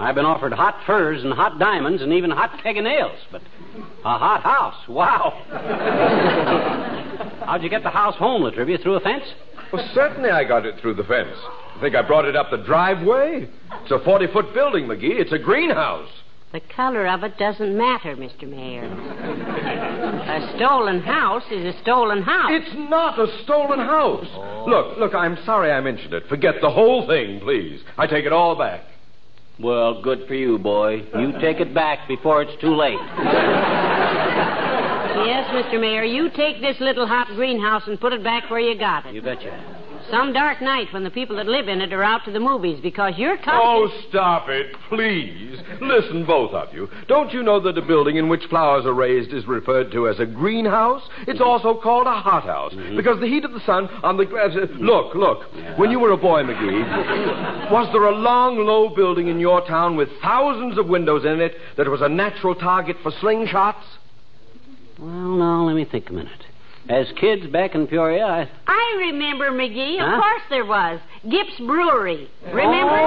I've 0.00 0.14
been 0.16 0.24
offered 0.26 0.52
hot 0.52 0.82
furs 0.86 1.22
and 1.24 1.32
hot 1.32 1.58
diamonds 1.60 2.02
and 2.02 2.12
even 2.12 2.30
hot 2.30 2.58
peg 2.62 2.76
and 2.76 2.84
nails, 2.84 3.18
but 3.30 3.42
a 4.04 4.18
hot 4.18 4.42
house. 4.42 4.88
Wow. 4.88 5.34
How'd 7.46 7.62
you 7.62 7.68
get 7.68 7.82
the 7.84 7.90
house 7.90 8.16
home, 8.16 8.42
Latrivia? 8.42 8.80
Through 8.82 8.94
a 8.94 9.00
fence? 9.00 9.24
Well, 9.72 9.88
certainly 9.94 10.30
I 10.30 10.44
got 10.44 10.66
it 10.66 10.80
through 10.80 10.94
the 10.94 11.04
fence. 11.04 11.36
I 11.76 11.80
think 11.80 11.94
I 11.94 12.02
brought 12.02 12.24
it 12.24 12.36
up 12.36 12.50
the 12.50 12.58
driveway. 12.58 13.48
It's 13.82 13.90
a 13.90 13.98
40 14.04 14.26
foot 14.32 14.54
building, 14.54 14.86
McGee. 14.86 15.20
It's 15.20 15.32
a 15.32 15.38
greenhouse. 15.38 16.08
The 16.52 16.60
color 16.74 17.06
of 17.06 17.24
it 17.24 17.36
doesn't 17.36 17.76
matter, 17.76 18.16
Mr. 18.16 18.48
Mayor. 18.48 18.84
a 18.84 20.56
stolen 20.56 21.00
house 21.00 21.42
is 21.50 21.74
a 21.74 21.78
stolen 21.82 22.22
house. 22.22 22.50
It's 22.50 22.74
not 22.90 23.18
a 23.18 23.26
stolen 23.44 23.78
house. 23.80 24.26
Oh. 24.30 24.64
Look, 24.66 24.98
look, 24.98 25.14
I'm 25.14 25.36
sorry 25.44 25.70
I 25.70 25.80
mentioned 25.82 26.14
it. 26.14 26.26
Forget 26.28 26.54
the 26.62 26.70
whole 26.70 27.06
thing, 27.06 27.40
please. 27.40 27.82
I 27.98 28.06
take 28.06 28.24
it 28.24 28.32
all 28.32 28.56
back. 28.56 28.80
Well, 29.60 30.00
good 30.02 30.26
for 30.26 30.34
you, 30.34 30.56
boy. 30.58 31.02
You 31.18 31.32
take 31.40 31.60
it 31.60 31.74
back 31.74 32.08
before 32.08 32.40
it's 32.42 32.60
too 32.62 32.74
late. 32.74 32.98
Yes, 35.28 35.46
Mr. 35.50 35.78
Mayor, 35.78 36.04
you 36.04 36.30
take 36.30 36.62
this 36.62 36.80
little 36.80 37.06
hot 37.06 37.26
greenhouse 37.36 37.82
and 37.86 38.00
put 38.00 38.14
it 38.14 38.24
back 38.24 38.48
where 38.48 38.60
you 38.60 38.78
got 38.78 39.04
it. 39.04 39.14
You 39.14 39.20
betcha. 39.20 39.52
Some 40.10 40.32
dark 40.32 40.62
night 40.62 40.86
when 40.94 41.04
the 41.04 41.10
people 41.10 41.36
that 41.36 41.44
live 41.44 41.68
in 41.68 41.82
it 41.82 41.92
are 41.92 42.02
out 42.02 42.24
to 42.24 42.32
the 42.32 42.40
movies 42.40 42.78
because 42.82 43.12
you're 43.18 43.36
talking. 43.36 43.52
Oh, 43.62 43.90
stop 44.08 44.48
it, 44.48 44.74
please. 44.88 45.58
Listen, 45.82 46.24
both 46.24 46.54
of 46.54 46.72
you. 46.72 46.88
Don't 47.08 47.30
you 47.34 47.42
know 47.42 47.60
that 47.60 47.76
a 47.76 47.82
building 47.82 48.16
in 48.16 48.30
which 48.30 48.40
flowers 48.48 48.86
are 48.86 48.94
raised 48.94 49.34
is 49.34 49.44
referred 49.46 49.92
to 49.92 50.08
as 50.08 50.18
a 50.18 50.24
greenhouse? 50.24 51.02
It's 51.26 51.42
also 51.42 51.78
called 51.78 52.06
a 52.06 52.12
hothouse 52.22 52.72
because 52.96 53.20
the 53.20 53.26
heat 53.26 53.44
of 53.44 53.52
the 53.52 53.60
sun 53.66 53.86
on 54.02 54.16
the 54.16 54.24
grass. 54.24 54.56
uh, 54.56 54.64
Look, 54.78 55.14
look. 55.14 55.42
When 55.78 55.90
you 55.90 56.00
were 56.00 56.12
a 56.12 56.16
boy, 56.16 56.42
McGee, 56.42 57.70
was 57.70 57.86
there 57.92 58.04
a 58.06 58.16
long, 58.16 58.56
low 58.64 58.88
building 58.96 59.28
in 59.28 59.38
your 59.38 59.60
town 59.66 59.94
with 59.94 60.08
thousands 60.22 60.78
of 60.78 60.86
windows 60.86 61.26
in 61.26 61.42
it 61.42 61.52
that 61.76 61.86
was 61.86 62.00
a 62.00 62.08
natural 62.08 62.54
target 62.54 62.96
for 63.02 63.12
slingshots? 63.20 63.84
Well, 64.98 65.08
now, 65.36 65.64
let 65.64 65.74
me 65.76 65.84
think 65.84 66.08
a 66.10 66.12
minute. 66.12 66.44
As 66.88 67.06
kids 67.20 67.46
back 67.52 67.74
in 67.74 67.86
Peoria, 67.86 68.24
I. 68.24 68.48
I 68.66 68.94
remember, 68.98 69.50
McGee. 69.50 70.00
Of 70.00 70.08
Huh? 70.08 70.20
course 70.20 70.42
there 70.48 70.64
was. 70.64 70.98
Gipp's 71.28 71.58
Brewery. 71.58 72.28
Remember? 72.46 72.98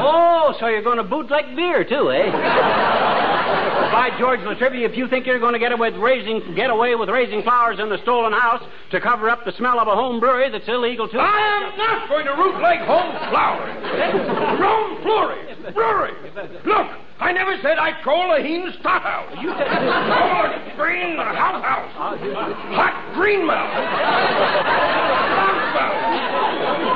Oh, 0.00 0.54
so 0.58 0.66
you're 0.68 0.82
going 0.82 0.96
to 0.96 1.04
bootleg 1.04 1.54
beer, 1.54 1.84
too, 1.84 2.10
eh? 2.10 2.30
By 3.92 4.10
George 4.18 4.40
Latrivia, 4.40 4.88
if 4.88 4.96
you 4.96 5.06
think 5.08 5.26
you're 5.26 5.38
going 5.38 5.52
to 5.52 5.58
get 5.58 5.72
away 5.72 5.90
with 5.90 6.00
raising, 6.00 6.54
get 6.54 6.70
away 6.70 6.94
with 6.94 7.10
raising 7.10 7.42
flowers 7.42 7.78
in 7.78 7.88
the 7.90 7.98
stolen 8.02 8.32
house 8.32 8.62
to 8.92 9.00
cover 9.00 9.28
up 9.28 9.44
the 9.44 9.52
smell 9.58 9.78
of 9.78 9.88
a 9.88 9.94
home 9.94 10.18
brewery 10.18 10.48
that's 10.50 10.66
illegal, 10.68 11.08
too. 11.08 11.18
I 11.18 11.70
am 11.70 11.76
not 11.78 12.08
going 12.08 12.24
to 12.24 12.32
root 12.32 12.58
like 12.62 12.80
home 12.80 13.12
flowers. 13.28 13.76
Rome 14.60 15.02
Flurry, 15.02 15.72
brewery. 15.74 16.12
Look, 16.64 16.86
I 17.20 17.32
never 17.32 17.52
said 17.60 17.76
I'd 17.76 18.02
call 18.02 18.32
a 18.32 18.40
heen 18.40 18.72
stot 18.80 19.02
house. 19.02 19.28
You 19.44 19.52
said 19.52 19.68
a 19.68 20.72
green 20.72 21.20
house 21.20 21.60
house. 21.60 21.92
Hot 21.92 23.12
green 23.12 23.44
mouth. 23.44 23.68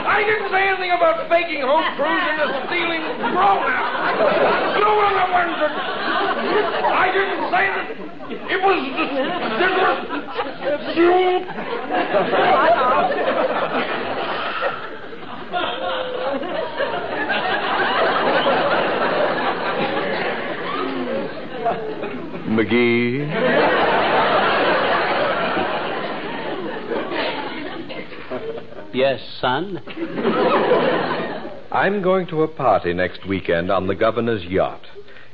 I 0.08 0.24
didn't 0.24 0.48
say 0.48 0.64
anything 0.64 0.96
about 0.96 1.28
faking 1.28 1.60
home 1.60 1.84
crews 2.00 2.24
the 2.40 2.56
stealing 2.72 3.04
grown 3.36 3.68
house. 3.68 4.80
You 4.80 4.88
were 4.88 5.12
the 5.12 5.28
ones 5.28 5.60
that. 5.60 5.76
I 6.88 7.12
didn't 7.12 7.44
say 7.52 7.68
that. 7.68 7.92
It 8.48 8.64
was. 8.64 8.80
This 9.60 9.76
was. 9.76 10.08
You. 10.96 11.44
McGee. 22.56 23.64
Yes, 28.94 29.20
son. 29.40 29.82
I'm 31.72 32.00
going 32.00 32.28
to 32.28 32.42
a 32.42 32.48
party 32.48 32.94
next 32.94 33.26
weekend 33.26 33.72
on 33.72 33.88
the 33.88 33.94
governor's 33.96 34.44
yacht. 34.44 34.82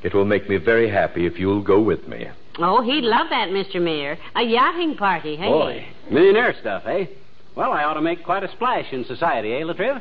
It 0.03 0.15
will 0.15 0.25
make 0.25 0.49
me 0.49 0.57
very 0.57 0.89
happy 0.89 1.27
if 1.27 1.39
you'll 1.39 1.63
go 1.63 1.79
with 1.81 2.09
me. 2.09 2.27
Oh, 2.59 2.83
he'd 2.83 3.05
love 3.05 3.27
that, 3.29 3.49
Mr. 3.51 3.81
Mayor. 3.81 4.17
A 4.35 4.43
yachting 4.43 4.97
party, 4.97 5.37
hey? 5.37 5.49
Boy, 5.49 5.87
millionaire 6.11 6.55
stuff, 6.59 6.85
eh? 6.87 7.05
Well, 7.55 7.73
I 7.73 7.85
ought 7.85 7.95
to 7.95 8.01
make 8.01 8.25
quite 8.25 8.43
a 8.43 8.51
splash 8.53 8.93
in 8.93 9.05
society, 9.05 9.53
eh, 9.53 9.61
Latriv? 9.61 10.01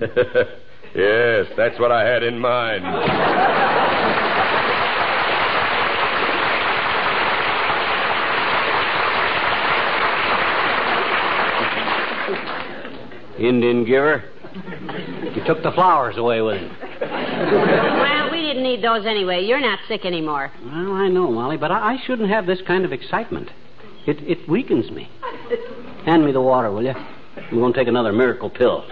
yes, 0.94 1.46
that's 1.56 1.78
what 1.78 1.92
I 1.92 2.04
had 2.04 2.24
in 2.24 2.38
mind. 2.38 2.84
Indian 13.38 13.84
giver. 13.84 14.24
You 15.34 15.42
took 15.44 15.62
the 15.62 15.72
flowers 15.72 16.16
away 16.16 16.40
with 16.40 16.58
him. 16.60 16.70
Well, 17.00 18.30
we 18.30 18.40
didn't 18.42 18.62
need 18.62 18.82
those 18.82 19.04
anyway. 19.06 19.44
You're 19.44 19.60
not 19.60 19.80
sick 19.88 20.04
anymore. 20.04 20.52
Well, 20.64 20.92
I 20.92 21.08
know, 21.08 21.30
Molly, 21.30 21.56
but 21.56 21.70
I, 21.70 21.94
I 21.94 21.96
shouldn't 22.06 22.28
have 22.28 22.46
this 22.46 22.60
kind 22.66 22.84
of 22.84 22.92
excitement. 22.92 23.50
It, 24.06 24.18
it 24.20 24.48
weakens 24.48 24.90
me. 24.90 25.10
Hand 26.04 26.24
me 26.24 26.32
the 26.32 26.40
water, 26.40 26.70
will 26.70 26.84
you? 26.84 26.94
I'm 27.36 27.58
going 27.58 27.72
to 27.72 27.78
take 27.78 27.88
another 27.88 28.12
miracle 28.12 28.48
pill. 28.48 28.86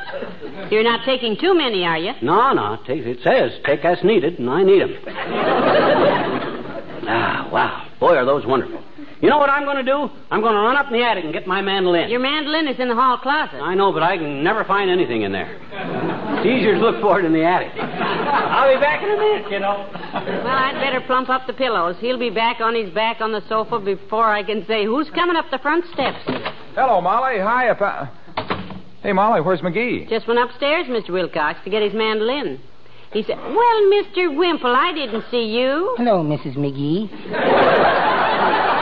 You're 0.70 0.82
not 0.82 1.04
taking 1.04 1.36
too 1.36 1.54
many, 1.54 1.84
are 1.84 1.98
you? 1.98 2.12
No, 2.22 2.52
no. 2.52 2.78
Take, 2.86 3.04
it 3.04 3.18
says 3.22 3.52
take 3.64 3.84
as 3.84 4.02
needed, 4.02 4.38
and 4.38 4.50
I 4.50 4.62
need 4.64 4.80
them. 4.82 4.96
ah, 7.06 7.48
wow. 7.52 7.86
Boy, 8.00 8.16
are 8.16 8.24
those 8.24 8.44
wonderful. 8.46 8.82
You 9.22 9.30
know 9.30 9.38
what 9.38 9.50
I'm 9.50 9.62
going 9.64 9.76
to 9.76 9.84
do? 9.84 10.10
I'm 10.32 10.40
going 10.40 10.52
to 10.54 10.58
run 10.58 10.76
up 10.76 10.86
in 10.88 10.94
the 10.98 11.04
attic 11.04 11.22
and 11.22 11.32
get 11.32 11.46
my 11.46 11.62
mandolin. 11.62 12.10
Your 12.10 12.18
mandolin 12.18 12.66
is 12.66 12.80
in 12.80 12.88
the 12.88 12.94
hall 12.96 13.18
closet. 13.18 13.54
I 13.62 13.72
know, 13.76 13.92
but 13.92 14.02
I 14.02 14.18
can 14.18 14.42
never 14.42 14.64
find 14.64 14.90
anything 14.90 15.22
in 15.22 15.30
there. 15.30 15.60
It's 16.38 16.46
easier 16.46 16.74
to 16.74 16.80
look 16.80 17.00
for 17.00 17.20
it 17.20 17.24
in 17.24 17.32
the 17.32 17.44
attic. 17.44 17.70
I'll 17.78 18.74
be 18.74 18.80
back 18.80 19.00
in 19.00 19.10
a 19.10 19.16
minute, 19.16 19.48
you 19.52 19.60
know. 19.60 19.88
Well, 19.94 20.46
I'd 20.48 20.74
better 20.82 21.00
plump 21.06 21.28
up 21.30 21.46
the 21.46 21.52
pillows. 21.52 21.94
He'll 22.00 22.18
be 22.18 22.30
back 22.30 22.60
on 22.60 22.74
his 22.74 22.90
back 22.92 23.20
on 23.20 23.30
the 23.30 23.42
sofa 23.48 23.78
before 23.78 24.26
I 24.28 24.42
can 24.42 24.66
say, 24.66 24.84
Who's 24.86 25.08
coming 25.10 25.36
up 25.36 25.46
the 25.52 25.58
front 25.58 25.84
steps? 25.92 26.18
Hello, 26.74 27.00
Molly. 27.00 27.38
Hi, 27.38 27.72
pa- 27.74 28.10
Hey, 29.04 29.12
Molly, 29.12 29.40
where's 29.40 29.60
McGee? 29.60 30.08
Just 30.10 30.26
went 30.26 30.40
upstairs, 30.40 30.86
Mr. 30.86 31.10
Wilcox, 31.10 31.60
to 31.62 31.70
get 31.70 31.80
his 31.82 31.94
mandolin. 31.94 32.58
He 33.12 33.22
said, 33.22 33.36
Well, 33.36 33.82
Mr. 33.92 34.34
Wimple, 34.36 34.74
I 34.74 34.92
didn't 34.92 35.24
see 35.30 35.44
you. 35.44 35.94
Hello, 35.96 36.24
Mrs. 36.24 36.56
McGee. 36.56 37.08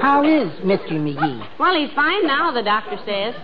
How 0.00 0.22
is 0.24 0.50
Mr. 0.60 0.92
McGee? 0.92 1.58
Well, 1.58 1.74
he's 1.74 1.94
fine 1.94 2.26
now, 2.26 2.52
the 2.52 2.62
doctor 2.62 2.96
says. 3.04 3.34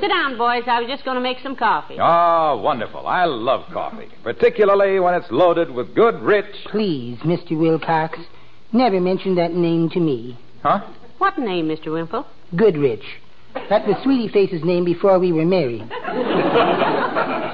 Sit 0.00 0.08
down, 0.08 0.36
boys. 0.38 0.62
I 0.66 0.80
was 0.80 0.88
just 0.88 1.04
going 1.04 1.16
to 1.16 1.20
make 1.20 1.38
some 1.42 1.56
coffee. 1.56 1.96
Oh, 2.00 2.60
wonderful. 2.62 3.06
I 3.06 3.24
love 3.24 3.64
coffee, 3.72 4.08
particularly 4.22 5.00
when 5.00 5.14
it's 5.14 5.30
loaded 5.30 5.70
with 5.70 5.94
good, 5.94 6.20
rich. 6.20 6.54
Please, 6.70 7.18
Mr. 7.20 7.58
Wilcox, 7.58 8.18
never 8.72 9.00
mention 9.00 9.34
that 9.36 9.52
name 9.54 9.90
to 9.90 10.00
me. 10.00 10.38
Huh? 10.62 10.80
What 11.18 11.38
name, 11.38 11.68
Mr. 11.68 11.86
Wimple? 11.86 12.26
Goodrich. 12.56 13.04
That 13.68 13.86
was 13.86 13.96
Sweetie 14.04 14.28
Face's 14.28 14.62
name 14.64 14.84
before 14.84 15.18
we 15.18 15.32
were 15.32 15.44
married. 15.44 15.88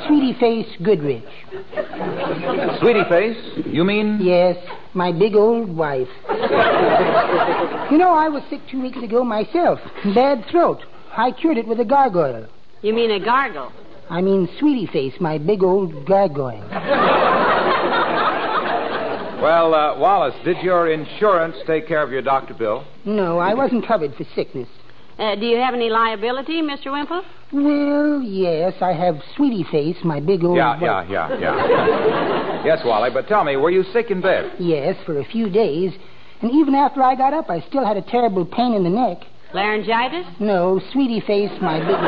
Sweetie 0.06 0.36
Face 0.38 0.66
Goodrich. 0.82 1.24
Sweetie 2.80 3.04
Face? 3.08 3.38
You 3.66 3.84
mean? 3.84 4.18
Yes, 4.20 4.56
my 4.92 5.12
big 5.12 5.34
old 5.34 5.74
wife. 5.74 6.08
You 7.94 7.98
know, 7.98 8.10
I 8.12 8.28
was 8.28 8.42
sick 8.50 8.60
two 8.68 8.82
weeks 8.82 8.98
ago 9.00 9.22
myself. 9.22 9.78
Bad 10.16 10.44
throat. 10.50 10.80
I 11.16 11.30
cured 11.30 11.58
it 11.58 11.68
with 11.68 11.78
a 11.78 11.84
gargoyle. 11.84 12.48
You 12.82 12.92
mean 12.92 13.12
a 13.12 13.24
gargle? 13.24 13.70
I 14.10 14.20
mean, 14.20 14.48
Sweetie 14.58 14.88
Face, 14.92 15.14
my 15.20 15.38
big 15.38 15.62
old 15.62 16.04
gargoyle. 16.04 16.66
Well, 19.40 19.74
uh, 19.74 19.96
Wallace, 19.98 20.34
did 20.44 20.56
your 20.58 20.90
insurance 20.90 21.54
take 21.68 21.86
care 21.86 22.02
of 22.02 22.10
your 22.10 22.22
doctor 22.22 22.52
bill? 22.54 22.84
No, 23.04 23.38
I 23.38 23.54
wasn't 23.54 23.86
covered 23.86 24.16
for 24.16 24.24
sickness. 24.34 24.68
Uh, 25.16 25.36
do 25.36 25.46
you 25.46 25.58
have 25.58 25.74
any 25.74 25.88
liability, 25.88 26.62
Mr. 26.62 26.86
Wimple? 26.86 27.22
Well, 27.52 28.22
yes, 28.22 28.74
I 28.80 28.92
have 28.92 29.20
Sweetie 29.36 29.64
Face, 29.70 29.98
my 30.02 30.18
big 30.18 30.42
old 30.42 30.56
Yeah, 30.56 30.72
wife. 30.80 31.06
yeah, 31.08 31.28
yeah, 31.38 31.38
yeah. 31.38 32.64
yes, 32.64 32.80
Wally, 32.84 33.10
but 33.14 33.28
tell 33.28 33.44
me, 33.44 33.54
were 33.56 33.70
you 33.70 33.84
sick 33.92 34.10
in 34.10 34.20
bed? 34.20 34.50
Yes, 34.58 34.96
for 35.06 35.20
a 35.20 35.24
few 35.24 35.48
days. 35.48 35.92
And 36.44 36.52
even 36.52 36.74
after 36.74 37.02
I 37.02 37.14
got 37.14 37.32
up, 37.32 37.48
I 37.48 37.60
still 37.70 37.86
had 37.86 37.96
a 37.96 38.02
terrible 38.02 38.44
pain 38.44 38.74
in 38.74 38.84
the 38.84 38.90
neck. 38.90 39.24
Laryngitis? 39.54 40.26
No, 40.40 40.78
Sweetie 40.92 41.22
Face, 41.22 41.50
my 41.62 41.78
big 41.78 41.88
old... 41.88 42.04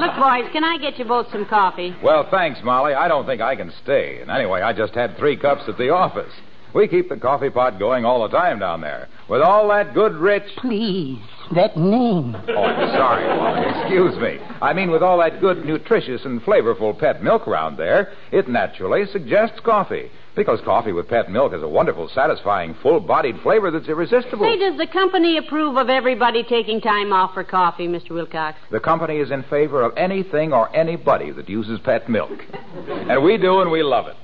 Look, 0.00 0.16
boys, 0.16 0.50
can 0.52 0.64
I 0.64 0.76
get 0.80 0.98
you 0.98 1.04
both 1.04 1.30
some 1.30 1.46
coffee? 1.46 1.94
Well, 2.02 2.26
thanks, 2.28 2.58
Molly. 2.64 2.94
I 2.94 3.06
don't 3.06 3.26
think 3.26 3.40
I 3.40 3.54
can 3.54 3.72
stay. 3.84 4.18
And 4.20 4.28
anyway, 4.28 4.60
I 4.60 4.72
just 4.72 4.92
had 4.92 5.16
three 5.18 5.36
cups 5.36 5.62
at 5.68 5.78
the 5.78 5.90
office. 5.90 6.32
We 6.74 6.88
keep 6.88 7.08
the 7.08 7.16
coffee 7.16 7.50
pot 7.50 7.78
going 7.78 8.04
all 8.04 8.28
the 8.28 8.36
time 8.36 8.58
down 8.58 8.80
there. 8.80 9.06
With 9.28 9.42
all 9.42 9.68
that 9.68 9.94
good, 9.94 10.14
rich. 10.14 10.50
Please, 10.56 11.22
that 11.54 11.76
name. 11.76 12.34
Oh, 12.48 12.62
I'm 12.62 12.90
sorry, 12.90 13.24
Molly. 13.36 13.82
Excuse 13.82 14.16
me. 14.18 14.38
I 14.60 14.72
mean, 14.72 14.90
with 14.90 15.02
all 15.02 15.18
that 15.18 15.40
good, 15.40 15.64
nutritious, 15.64 16.24
and 16.24 16.42
flavorful 16.42 16.98
pet 16.98 17.22
milk 17.22 17.46
around 17.46 17.76
there, 17.76 18.14
it 18.32 18.48
naturally 18.48 19.04
suggests 19.12 19.60
coffee. 19.60 20.10
Because 20.36 20.60
coffee 20.64 20.92
with 20.92 21.08
pet 21.08 21.30
milk 21.30 21.52
has 21.52 21.62
a 21.62 21.68
wonderful, 21.68 22.08
satisfying, 22.14 22.74
full 22.82 23.00
bodied 23.00 23.40
flavor 23.42 23.70
that's 23.70 23.88
irresistible. 23.88 24.46
Say, 24.46 24.58
does 24.58 24.78
the 24.78 24.86
company 24.86 25.36
approve 25.36 25.76
of 25.76 25.88
everybody 25.88 26.44
taking 26.44 26.80
time 26.80 27.12
off 27.12 27.34
for 27.34 27.42
coffee, 27.42 27.88
Mr. 27.88 28.10
Wilcox? 28.10 28.58
The 28.70 28.80
company 28.80 29.16
is 29.16 29.30
in 29.30 29.42
favor 29.44 29.82
of 29.82 29.96
anything 29.96 30.52
or 30.52 30.74
anybody 30.74 31.32
that 31.32 31.48
uses 31.48 31.80
pet 31.80 32.08
milk. 32.08 32.30
and 32.88 33.22
we 33.24 33.38
do, 33.38 33.60
and 33.60 33.70
we 33.70 33.82
love 33.82 34.06
it. 34.06 34.16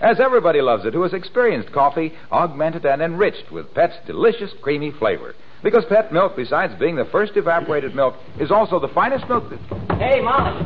As 0.00 0.18
everybody 0.18 0.62
loves 0.62 0.86
it 0.86 0.94
who 0.94 1.02
has 1.02 1.12
experienced 1.12 1.72
coffee 1.72 2.14
augmented 2.32 2.86
and 2.86 3.02
enriched 3.02 3.52
with 3.52 3.74
Pet's 3.74 3.96
delicious, 4.06 4.50
creamy 4.62 4.92
flavor. 4.92 5.34
Because 5.62 5.84
Pet 5.90 6.10
milk, 6.10 6.36
besides 6.36 6.72
being 6.80 6.96
the 6.96 7.04
first 7.06 7.32
evaporated 7.36 7.94
milk, 7.94 8.14
is 8.40 8.50
also 8.50 8.80
the 8.80 8.88
finest 8.88 9.28
milk 9.28 9.50
that. 9.50 9.58
Hey, 9.98 10.22
Molly. 10.22 10.64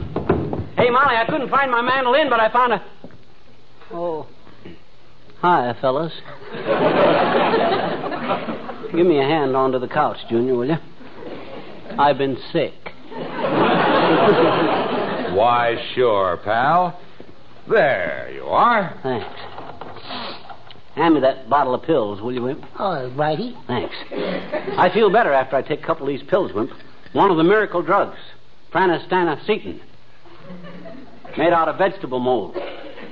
Hey, 0.77 0.89
Molly, 0.89 1.17
I 1.17 1.25
couldn't 1.29 1.51
find 1.51 1.71
my 1.71 1.83
mandolin, 1.83 2.31
but 2.31 2.39
I 2.39 2.53
found 2.53 2.75
a. 2.75 2.85
Oh. 3.91 4.29
Hi, 5.45 5.77
fellas. 5.79 6.11
Give 8.97 9.07
me 9.07 9.19
a 9.19 9.25
hand 9.25 9.55
onto 9.55 9.79
the 9.79 9.89
couch, 9.89 10.17
Junior, 10.31 10.55
will 10.55 10.69
you? 10.69 10.77
I've 11.99 12.17
been 12.17 12.39
sick. 12.51 12.73
Why, 15.35 15.77
sure, 15.95 16.39
pal. 16.43 16.99
There 17.69 18.31
you 18.33 18.45
are. 18.45 18.99
Thanks. 19.03 19.27
Hand 20.95 21.13
me 21.13 21.21
that 21.21 21.51
bottle 21.51 21.75
of 21.75 21.83
pills, 21.83 22.23
will 22.23 22.33
you, 22.33 22.41
Wimp? 22.41 22.65
All 22.79 23.11
righty. 23.11 23.55
Thanks. 23.67 23.95
I 24.79 24.89
feel 24.95 25.13
better 25.13 25.35
after 25.35 25.57
I 25.57 25.63
take 25.63 25.83
a 25.83 25.87
couple 25.87 26.09
of 26.09 26.19
these 26.19 26.27
pills, 26.27 26.55
Wimp. 26.55 26.71
One 27.13 27.31
of 27.31 27.37
the 27.37 27.45
miracle 27.45 27.83
drugs, 27.83 28.17
pranastanacetine, 28.73 29.83
made 31.37 31.53
out 31.53 31.69
of 31.69 31.77
vegetable 31.77 32.21
mold. 32.21 32.57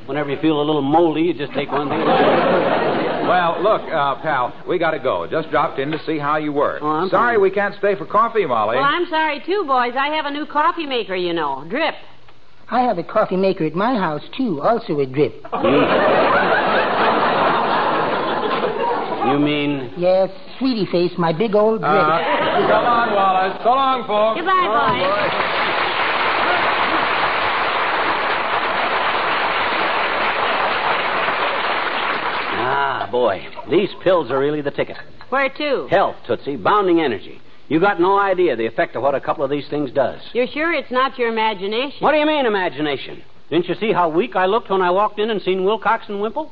Whenever 0.07 0.31
you 0.31 0.39
feel 0.41 0.61
a 0.61 0.65
little 0.65 0.83
moldy, 0.83 1.23
you 1.23 1.35
just 1.35 1.53
take 1.55 1.71
one 1.71 1.89
thing. 1.89 2.01
Well, 3.23 3.63
look, 3.63 3.83
uh, 3.83 4.17
pal, 4.21 4.53
we 4.69 4.79
gotta 4.81 4.99
go. 4.99 5.29
Just 5.31 5.49
dropped 5.51 5.79
in 5.79 5.93
to 5.93 5.99
see 6.05 6.19
how 6.19 6.39
you 6.39 6.53
were. 6.53 6.81
Oh, 6.83 6.87
I'm 6.87 7.09
Sorry 7.09 7.37
fine. 7.37 7.41
we 7.43 7.51
can't 7.53 7.75
stay 7.79 7.95
for 7.95 8.05
coffee, 8.05 8.45
Molly. 8.45 8.75
Well, 8.77 8.85
I'm 8.85 9.07
sorry, 9.09 9.41
too, 9.47 9.63
boys. 9.65 9.93
I 9.97 10.09
have 10.09 10.27
a 10.27 10.31
new 10.33 10.45
coffee 10.45 10.87
maker, 10.87 11.15
you 11.15 11.33
know. 11.33 11.65
Drip. 11.71 11.95
I 12.69 12.81
have 12.83 12.99
a 12.99 13.05
coffee 13.05 13.37
maker 13.37 13.65
at 13.65 13.75
my 13.77 13.95
house, 13.95 14.23
too, 14.37 14.61
also 14.61 14.99
a 14.99 15.07
drip. 15.07 15.35
You 19.23 19.39
mean 19.39 19.95
Yes, 19.97 20.29
Sweetie 20.59 20.87
Face, 20.91 21.13
my 21.17 21.33
big 21.33 21.55
old 21.55 21.81
drip. 21.81 21.91
Uh, 21.93 22.19
come 22.67 22.85
on, 22.85 23.15
Wallace. 23.15 23.57
So 23.63 23.71
long, 23.71 24.03
folks. 24.05 24.41
Goodbye, 24.41 24.67
So 24.67 24.73
long, 24.75 24.99
boys. 24.99 25.72
Ah, 32.63 33.09
boy, 33.11 33.47
these 33.71 33.91
pills 34.03 34.31
are 34.31 34.39
really 34.39 34.61
the 34.63 34.71
ticket. 34.71 34.97
Where 35.31 35.49
to? 35.49 35.87
Health, 35.91 36.17
Tootsie, 36.27 36.57
bounding 36.57 37.01
energy. 37.01 37.41
You 37.69 37.81
got 37.81 38.01
no 38.01 38.19
idea 38.19 38.55
the 38.57 38.67
effect 38.67 38.97
of 38.97 39.03
what 39.03 39.15
a 39.15 39.21
couple 39.21 39.45
of 39.45 39.51
these 39.51 39.67
things 39.69 39.91
does. 39.93 40.21
You're 40.35 40.47
sure 40.47 40.73
it's 40.73 40.91
not 40.91 41.19
your 41.19 41.29
imagination? 41.29 41.99
What 42.01 42.13
do 42.13 42.19
you 42.19 42.27
mean, 42.27 42.45
imagination? 42.47 43.23
Didn't 43.51 43.67
you 43.69 43.75
see 43.77 43.93
how 43.93 44.09
weak 44.11 44.37
I 44.37 44.47
looked 44.47 44.71
when 44.71 44.83
I 44.83 44.91
walked 44.91 45.19
in 45.19 45.31
and 45.31 45.41
seen 45.43 45.65
Wilcox 45.65 46.05
and 46.09 46.21
Wimple? 46.21 46.51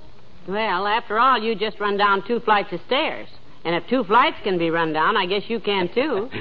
Well, 0.48 0.86
after 0.86 1.18
all, 1.18 1.38
you 1.38 1.54
just 1.54 1.78
run 1.80 1.96
down 1.96 2.26
two 2.26 2.40
flights 2.40 2.72
of 2.72 2.80
stairs. 2.86 3.28
And 3.64 3.74
if 3.74 3.86
two 3.88 4.04
flights 4.04 4.36
can 4.42 4.56
be 4.58 4.70
run 4.70 4.92
down, 4.94 5.16
I 5.16 5.26
guess 5.26 5.42
you 5.48 5.60
can, 5.60 5.88
too. 5.94 6.28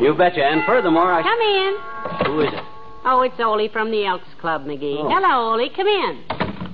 You 0.00 0.14
betcha. 0.14 0.42
And 0.42 0.64
furthermore, 0.64 1.12
I. 1.12 1.22
Come 1.22 1.38
in. 1.40 2.26
Who 2.32 2.40
is 2.40 2.52
it? 2.52 2.64
Oh, 3.04 3.20
it's 3.22 3.38
Ole 3.38 3.68
from 3.68 3.90
the 3.90 4.04
Elks 4.06 4.26
Club, 4.40 4.64
McGee. 4.64 4.96
Oh. 4.98 5.08
Hello, 5.08 5.52
Ole. 5.52 5.68
Come 5.76 5.86
in. 5.86 6.24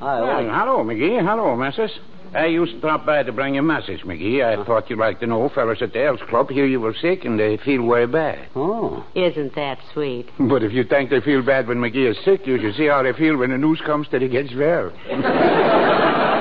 Hi, 0.00 0.20
Well, 0.20 0.38
Ole. 0.38 0.48
hello, 0.48 0.84
McGee. 0.84 1.20
Hello, 1.26 1.54
missus. 1.56 1.90
I 2.34 2.46
used 2.46 2.72
to 2.74 2.80
drop 2.80 3.06
by 3.06 3.22
to 3.22 3.32
bring 3.32 3.54
you 3.54 3.60
a 3.60 3.62
message, 3.62 4.00
McGee. 4.02 4.44
I 4.44 4.62
thought 4.64 4.90
you'd 4.90 4.98
like 4.98 5.20
to 5.20 5.26
know, 5.26 5.48
fellas 5.54 5.82
at 5.82 5.92
the 5.92 6.04
Elks 6.04 6.22
Club, 6.28 6.50
hear 6.50 6.66
you 6.66 6.80
were 6.80 6.94
sick 6.94 7.24
and 7.24 7.38
they 7.38 7.56
feel 7.58 7.86
very 7.88 8.06
bad. 8.06 8.48
Oh. 8.54 9.04
Isn't 9.14 9.54
that 9.54 9.78
sweet? 9.92 10.28
But 10.38 10.62
if 10.62 10.72
you 10.72 10.84
think 10.84 11.10
they 11.10 11.20
feel 11.20 11.42
bad 11.42 11.68
when 11.68 11.78
McGee 11.78 12.10
is 12.10 12.16
sick, 12.24 12.46
you 12.46 12.58
should 12.60 12.74
see 12.74 12.86
how 12.86 13.02
they 13.02 13.12
feel 13.12 13.36
when 13.36 13.50
the 13.50 13.58
news 13.58 13.80
comes 13.84 14.08
that 14.12 14.22
he 14.22 14.28
gets 14.28 14.54
well. 14.54 14.92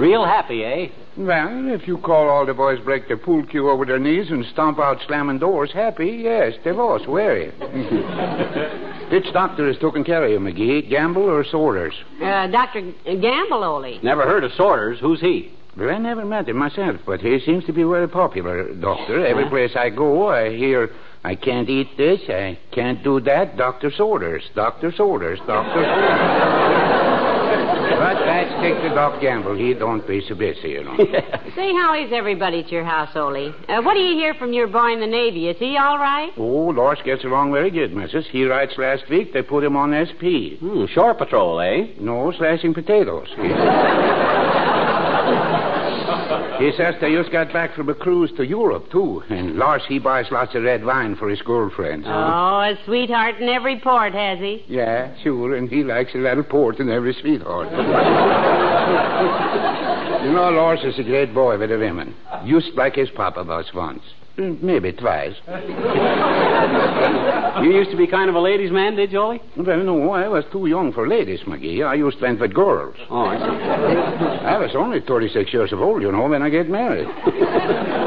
Real 0.00 0.24
happy, 0.24 0.64
eh? 0.64 0.88
Well, 1.18 1.68
if 1.74 1.86
you 1.86 1.98
call 1.98 2.30
all 2.30 2.46
the 2.46 2.54
boys 2.54 2.78
break 2.82 3.06
their 3.06 3.18
pool 3.18 3.44
cue 3.44 3.68
over 3.68 3.84
their 3.84 3.98
knees 3.98 4.30
and 4.30 4.46
stomp 4.46 4.78
out 4.78 4.96
slamming 5.06 5.38
doors 5.40 5.70
happy, 5.74 6.20
yes, 6.22 6.54
they've 6.64 6.78
all 6.78 6.98
swear 7.04 7.36
it. 7.36 9.12
Which 9.12 9.30
doctor 9.34 9.68
is 9.68 9.76
taking 9.78 10.04
care 10.04 10.24
of 10.24 10.30
you, 10.30 10.38
McGee? 10.38 10.88
Gamble 10.88 11.24
or 11.24 11.44
Sorters? 11.44 11.92
Uh, 12.22 12.46
Dr. 12.46 12.80
Gamble, 13.04 13.62
Ole. 13.62 14.00
Never 14.02 14.22
heard 14.22 14.42
of 14.44 14.52
sorters. 14.54 14.98
Who's 15.00 15.20
he? 15.20 15.52
Well, 15.76 15.90
I 15.90 15.98
never 15.98 16.24
met 16.24 16.48
him 16.48 16.56
myself, 16.56 16.96
but 17.04 17.20
he 17.20 17.38
seems 17.40 17.66
to 17.66 17.72
be 17.74 17.82
very 17.82 18.08
popular, 18.08 18.72
doctor. 18.74 19.26
Every 19.26 19.44
Huh? 19.44 19.50
place 19.50 19.72
I 19.76 19.90
go, 19.90 20.28
I 20.28 20.48
hear, 20.56 20.90
I 21.24 21.34
can't 21.34 21.68
eat 21.68 21.88
this, 21.98 22.20
I 22.30 22.58
can't 22.72 23.04
do 23.04 23.20
that, 23.20 23.58
Dr. 23.58 23.90
Sorters, 23.94 24.44
Dr. 24.54 24.92
Sorters, 24.96 25.38
Dr. 25.46 25.84
Sorters. 25.84 27.09
But 28.00 28.14
that's 28.24 28.50
take 28.62 28.80
the 28.82 28.94
Doc 28.94 29.20
Gamble. 29.20 29.54
He 29.56 29.74
don't 29.74 30.06
be 30.08 30.22
so 30.26 30.34
busy, 30.34 30.70
you 30.70 30.84
know. 30.84 30.96
Say, 31.54 31.74
how 31.74 31.94
is 31.94 32.10
everybody 32.14 32.60
at 32.60 32.72
your 32.72 32.82
house, 32.82 33.14
Ole? 33.14 33.52
Uh, 33.68 33.82
what 33.82 33.92
do 33.92 34.00
you 34.00 34.16
hear 34.16 34.32
from 34.32 34.54
your 34.54 34.68
boy 34.68 34.94
in 34.94 35.00
the 35.00 35.06
Navy? 35.06 35.48
Is 35.50 35.58
he 35.58 35.76
all 35.76 35.98
right? 35.98 36.32
Oh, 36.38 36.72
Lars 36.72 36.98
gets 37.04 37.24
along 37.24 37.52
very 37.52 37.70
good, 37.70 37.94
missus. 37.94 38.24
He 38.30 38.46
writes 38.46 38.72
last 38.78 39.02
week 39.10 39.34
they 39.34 39.42
put 39.42 39.62
him 39.62 39.76
on 39.76 39.92
SP. 39.92 40.56
Hmm, 40.60 40.86
shore 40.94 41.12
patrol, 41.12 41.60
eh? 41.60 41.88
No, 42.00 42.32
slashing 42.32 42.72
potatoes. 42.72 43.28
he 46.60 46.72
says 46.76 46.94
they 47.00 47.14
just 47.14 47.32
got 47.32 47.52
back 47.52 47.74
from 47.74 47.88
a 47.88 47.94
cruise 47.94 48.30
to 48.36 48.44
Europe, 48.44 48.90
too. 48.90 49.22
And 49.28 49.56
Lars, 49.56 49.82
he 49.88 49.98
buys 49.98 50.26
lots 50.30 50.54
of 50.54 50.62
red 50.62 50.84
wine 50.84 51.16
for 51.16 51.28
his 51.28 51.42
girlfriends. 51.42 52.06
Oh, 52.08 52.60
a 52.60 52.78
sweetheart 52.84 53.40
in 53.40 53.48
every 53.48 53.80
port, 53.80 54.12
has 54.12 54.38
he? 54.38 54.64
Yeah, 54.68 55.14
sure, 55.22 55.56
and 55.56 55.68
he 55.68 55.82
likes 55.82 56.14
a 56.14 56.18
little 56.18 56.44
port 56.44 56.78
in 56.78 56.90
every 56.90 57.16
sweetheart. 57.20 57.70
you 60.24 60.32
know, 60.32 60.50
Lars 60.50 60.80
is 60.84 60.98
a 60.98 61.02
great 61.02 61.34
boy 61.34 61.58
with 61.58 61.70
the 61.70 61.78
women. 61.78 62.14
Just 62.46 62.74
like 62.74 62.94
his 62.94 63.10
papa 63.10 63.42
was 63.42 63.66
once. 63.74 64.02
Mm, 64.40 64.62
Maybe 64.62 64.92
twice. 64.92 65.34
You 67.62 67.72
used 67.72 67.90
to 67.90 67.96
be 67.96 68.06
kind 68.06 68.30
of 68.30 68.36
a 68.36 68.40
ladies' 68.40 68.70
man, 68.70 68.96
did 68.96 69.12
you, 69.12 69.18
Ole? 69.18 69.38
Well, 69.56 69.78
no, 69.82 70.12
I 70.12 70.28
was 70.28 70.44
too 70.52 70.66
young 70.66 70.92
for 70.92 71.06
ladies, 71.06 71.40
McGee. 71.40 71.84
I 71.86 71.94
used 71.94 72.18
to 72.18 72.24
went 72.24 72.40
with 72.40 72.54
girls. 72.54 72.96
Oh, 73.10 73.24
I 73.26 73.36
see. 73.38 73.44
I 74.46 74.58
was 74.58 74.70
only 74.74 75.00
36 75.00 75.52
years 75.52 75.72
of 75.72 75.80
old, 75.80 76.00
you 76.00 76.10
know, 76.12 76.26
when 76.28 76.42
I 76.42 76.48
get 76.48 76.68
married. 76.70 77.06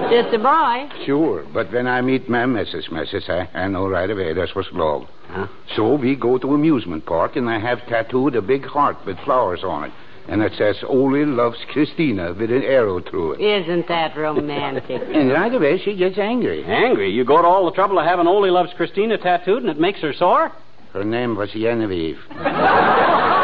Just 0.10 0.34
a 0.34 0.40
boy. 0.40 0.90
Sure, 1.06 1.46
but 1.54 1.72
when 1.72 1.88
I 1.88 2.02
meet 2.02 2.30
my 2.30 2.46
missus, 2.46 2.88
missus, 2.92 3.26
I, 3.28 3.48
I 3.54 3.68
know 3.68 3.88
right 3.88 4.10
away 4.10 4.34
that's 4.34 4.56
what's 4.56 4.70
love. 4.72 5.04
Huh? 5.28 5.48
So 5.76 5.96
we 5.96 6.16
go 6.16 6.38
to 6.40 6.54
amusement 6.54 7.06
park, 7.06 7.36
and 7.36 7.48
I 7.50 7.60
have 7.60 7.86
tattooed 7.88 8.36
a 8.36 8.42
big 8.42 8.66
heart 8.66 8.98
with 9.06 9.18
flowers 9.20 9.64
on 9.64 9.86
it. 9.86 9.92
And 10.28 10.42
it 10.42 10.54
says, 10.58 10.78
Ole 10.88 11.26
loves 11.26 11.58
Christina 11.72 12.34
with 12.34 12.50
an 12.50 12.64
arrow 12.64 13.02
through 13.02 13.34
it. 13.34 13.42
Isn't 13.42 13.88
that 13.88 14.16
romantic? 14.16 15.02
And 15.14 15.32
right 15.32 15.54
away 15.54 15.80
she 15.84 15.96
gets 15.96 16.18
angry. 16.18 16.64
Angry? 16.64 17.12
You 17.12 17.26
go 17.26 17.42
to 17.42 17.48
all 17.48 17.66
the 17.66 17.72
trouble 17.76 18.00
of 18.00 18.06
having 18.06 18.28
Ole 18.28 18.52
loves 18.52 18.72
Christina 18.78 19.18
tattooed 19.18 19.64
and 19.64 19.70
it 19.70 19.80
makes 19.80 20.00
her 20.02 20.14
sore? 20.14 20.52
Her 20.94 21.04
name 21.04 21.36
was 21.36 21.52
Genevieve. 21.52 22.20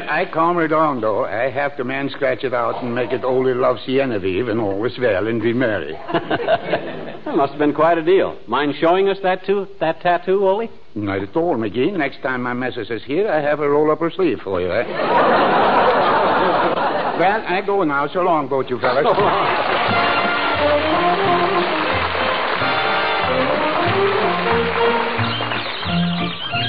well, 0.00 0.10
I 0.10 0.24
calm 0.26 0.56
her 0.56 0.68
down, 0.68 1.00
though. 1.00 1.24
I 1.24 1.50
have 1.50 1.76
the 1.76 1.84
man 1.84 2.08
scratch 2.10 2.44
it 2.44 2.54
out 2.54 2.82
and 2.82 2.94
make 2.94 3.12
it 3.12 3.24
Ole 3.24 3.54
love 3.54 3.78
Genevieve, 3.86 4.48
and 4.48 4.60
all 4.60 4.84
is 4.84 4.98
well, 4.98 5.26
and 5.26 5.42
be 5.42 5.52
merry. 5.52 5.98
That 7.24 7.36
must 7.36 7.50
have 7.50 7.58
been 7.58 7.74
quite 7.74 7.98
a 7.98 8.02
deal. 8.02 8.38
Mind 8.46 8.74
showing 8.80 9.08
us 9.10 9.18
that, 9.22 9.44
too, 9.44 9.66
that 9.80 10.00
tattoo, 10.00 10.48
Ole? 10.48 10.70
Not 10.94 11.18
at 11.18 11.36
all, 11.36 11.56
McGee. 11.56 11.94
Next 11.94 12.22
time 12.22 12.42
my 12.42 12.54
missus 12.54 12.88
is 12.88 13.02
here, 13.04 13.30
I 13.30 13.42
have 13.42 13.58
her 13.58 13.68
roll 13.68 13.90
up 13.90 14.00
her 14.00 14.10
sleeve 14.10 14.38
for 14.42 14.62
you, 14.62 14.72
eh? 14.72 14.86
well, 17.18 17.44
I 17.46 17.60
go 17.66 17.82
now. 17.82 18.08
So 18.08 18.22
long, 18.22 18.48
both 18.48 18.70
you 18.70 18.80
fellas. 18.80 19.04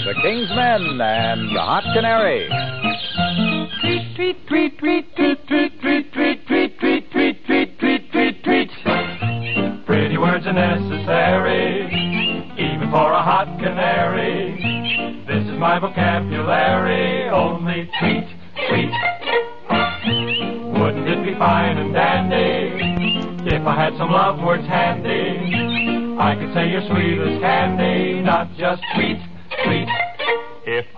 The 0.10 0.16
King's 0.24 0.50
Men 0.50 1.00
and 1.00 1.56
the 1.56 1.62
Hot 1.62 1.84
Canary. 1.94 2.50
Tweet, 4.50 4.80
tweet, 4.80 5.16
tweet, 5.16 5.48
tweet, 5.48 5.80
tweet, 5.80 6.12
tweet, 6.12 6.48
tweet, 6.48 6.80
tweet, 6.80 7.12
tweet, 7.12 7.46
tweet, 7.46 7.78
tweet, 7.78 8.12
tweet, 8.12 8.44
tweet. 8.44 8.70
Pretty 9.86 10.18
words 10.18 10.48
are 10.48 10.54
necessary, 10.54 11.86
even 12.58 12.90
for 12.90 13.14
a 13.14 13.22
hot 13.22 13.46
canary. 13.62 14.58
This 15.28 15.46
is 15.46 15.60
my 15.60 15.78
vocabulary, 15.78 17.30
only 17.30 17.88
tweet, 18.00 18.26
tweet. 18.70 18.90
Wouldn't 20.82 21.08
it 21.08 21.24
be 21.26 21.38
fine 21.38 21.78
and 21.78 21.94
dandy 21.94 23.54
if 23.54 23.68
I 23.68 23.76
had 23.76 23.96
some 24.00 24.10
love 24.10 24.42
words 24.42 24.66
handy? 24.66 26.18
I 26.18 26.34
could 26.34 26.52
say 26.56 26.72
you're 26.72 26.82
sweet 26.90 27.22
as 27.22 27.40
candy, 27.40 28.20
not 28.24 28.50
just 28.58 28.82
tweet. 28.96 29.29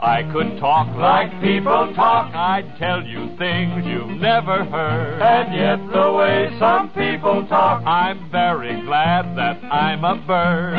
I 0.01 0.25
could 0.33 0.57
talk 0.59 0.89
like 0.97 1.29
people 1.41 1.93
talk, 1.93 2.33
I'd 2.33 2.75
tell 2.79 3.05
you 3.05 3.37
things 3.37 3.85
you've 3.85 4.17
never 4.19 4.65
heard. 4.65 5.21
And 5.21 5.53
yet, 5.53 5.77
the 5.93 6.11
way 6.11 6.49
some 6.57 6.89
people 6.89 7.45
talk, 7.45 7.85
I'm 7.85 8.27
very 8.31 8.81
glad 8.81 9.37
that 9.37 9.63
I'm 9.63 10.03
a 10.03 10.15
bird. 10.25 10.73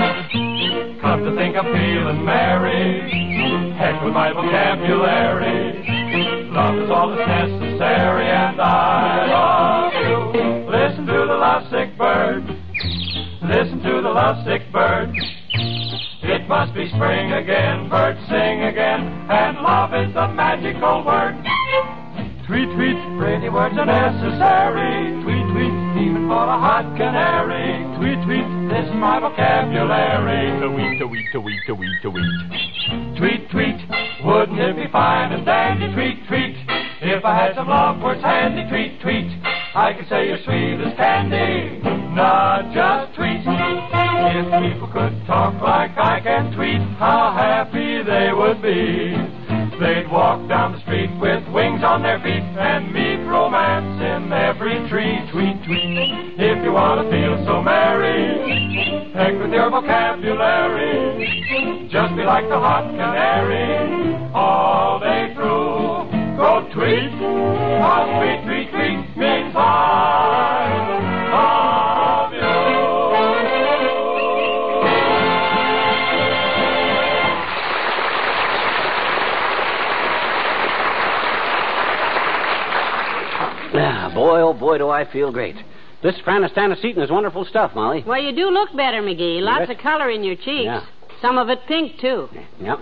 Come 1.00 1.22
to 1.22 1.36
think 1.36 1.54
I'm 1.54 1.70
feeling 1.70 2.24
merry, 2.24 3.72
heck 3.78 4.02
with 4.02 4.12
my 4.12 4.32
vocabulary. 4.32 5.86
Love 6.50 6.78
is 6.82 6.90
all 6.90 7.14
that's 7.14 7.28
necessary, 7.28 8.26
and 8.26 8.60
I 8.60 9.26
love 9.30 9.92
you. 10.02 10.18
Listen 10.68 11.06
to 11.06 11.12
the 11.12 11.38
lovesick 11.38 11.96
bird. 11.96 12.42
Listen 13.40 13.78
to 13.84 14.02
the 14.02 14.10
lovesick 14.10 14.62
bird. 14.72 15.14
Must 16.52 16.74
be 16.74 16.86
spring 16.90 17.32
again, 17.32 17.88
birds 17.88 18.20
sing 18.28 18.60
again, 18.68 19.00
and 19.32 19.56
love 19.64 19.94
is 19.96 20.12
the 20.12 20.28
magical 20.36 21.00
word. 21.00 21.32
Tweet, 22.44 22.68
tweet, 22.76 23.00
pretty 23.16 23.48
words 23.48 23.72
are 23.80 23.88
necessary. 23.88 25.16
Tweet, 25.24 25.48
tweet, 25.48 25.72
even 25.96 26.28
for 26.28 26.44
a 26.44 26.60
hot 26.60 26.92
canary. 27.00 27.80
Tweet, 27.96 28.20
tweet, 28.28 28.44
this 28.68 28.84
is 28.84 28.92
my 29.00 29.16
vocabulary. 29.18 30.52
Tweet, 30.60 31.00
tweet, 31.00 31.24
tweet, 31.32 31.60
tweet, 31.64 31.96
tweet. 32.04 32.36
Tweet, 33.16 33.48
tweet, 33.48 33.80
tweet, 33.80 33.80
wouldn't 34.20 34.60
it 34.60 34.76
be 34.76 34.92
fine 34.92 35.32
and 35.32 35.46
dandy? 35.46 35.88
Tweet, 35.96 36.20
tweet, 36.28 36.54
if 37.00 37.24
I 37.24 37.32
had 37.32 37.56
some 37.56 37.68
love 37.72 37.96
words 38.04 38.20
handy. 38.20 38.68
Tweet, 38.68 39.00
tweet, 39.00 39.40
I 39.72 39.96
could 39.96 40.06
say 40.06 40.28
you're 40.28 40.44
sweet 40.44 40.84
as 40.84 40.92
candy, 41.00 41.80
not 42.12 42.76
just 42.76 43.16
tweet. 43.16 43.40
If 44.24 44.46
people 44.72 44.86
could 44.86 45.26
talk 45.26 45.60
like 45.60 45.98
I 45.98 46.20
can 46.22 46.54
tweet, 46.54 46.78
how 46.98 47.34
happy 47.34 48.04
they 48.06 48.30
would 48.32 48.62
be. 48.62 49.18
They'd 49.82 50.06
walk 50.06 50.46
down 50.48 50.72
the 50.72 50.80
street 50.86 51.10
with 51.18 51.42
wings 51.50 51.82
on 51.82 52.02
their 52.02 52.20
feet 52.22 52.46
and 52.54 52.94
meet 52.94 53.18
romance 53.26 53.98
in 53.98 54.32
every 54.32 54.78
tree. 54.88 55.18
Tweet, 55.34 55.58
tweet. 55.66 56.38
If 56.38 56.62
you 56.62 56.70
want 56.70 57.02
to 57.02 57.10
feel 57.10 57.34
so 57.44 57.60
merry, 57.62 59.10
heck 59.10 59.34
with 59.42 59.50
your 59.50 59.70
vocabulary. 59.70 61.90
Just 61.90 62.14
be 62.14 62.22
like 62.22 62.48
the 62.48 62.60
hot 62.62 62.86
canary 62.94 64.14
all 64.32 65.00
day 65.00 65.34
through. 65.34 66.06
Go 66.38 66.62
tweet, 66.70 67.10
tweet, 67.10 68.14
tweet 68.22 68.41
boy, 84.32 84.40
oh 84.40 84.54
boy, 84.54 84.78
do 84.78 84.88
I 84.88 85.10
feel 85.10 85.30
great. 85.30 85.56
This 86.02 86.14
Franastanacetin 86.26 87.02
is 87.02 87.10
wonderful 87.10 87.44
stuff, 87.44 87.74
Molly. 87.74 88.02
Well, 88.06 88.20
you 88.20 88.34
do 88.34 88.48
look 88.48 88.74
better, 88.74 89.02
McGee. 89.02 89.40
Lots 89.42 89.68
bet. 89.68 89.76
of 89.76 89.82
color 89.82 90.10
in 90.10 90.24
your 90.24 90.36
cheeks. 90.36 90.64
Yeah. 90.64 90.86
Some 91.20 91.38
of 91.38 91.48
it 91.50 91.60
pink, 91.68 92.00
too. 92.00 92.28
Yep. 92.60 92.78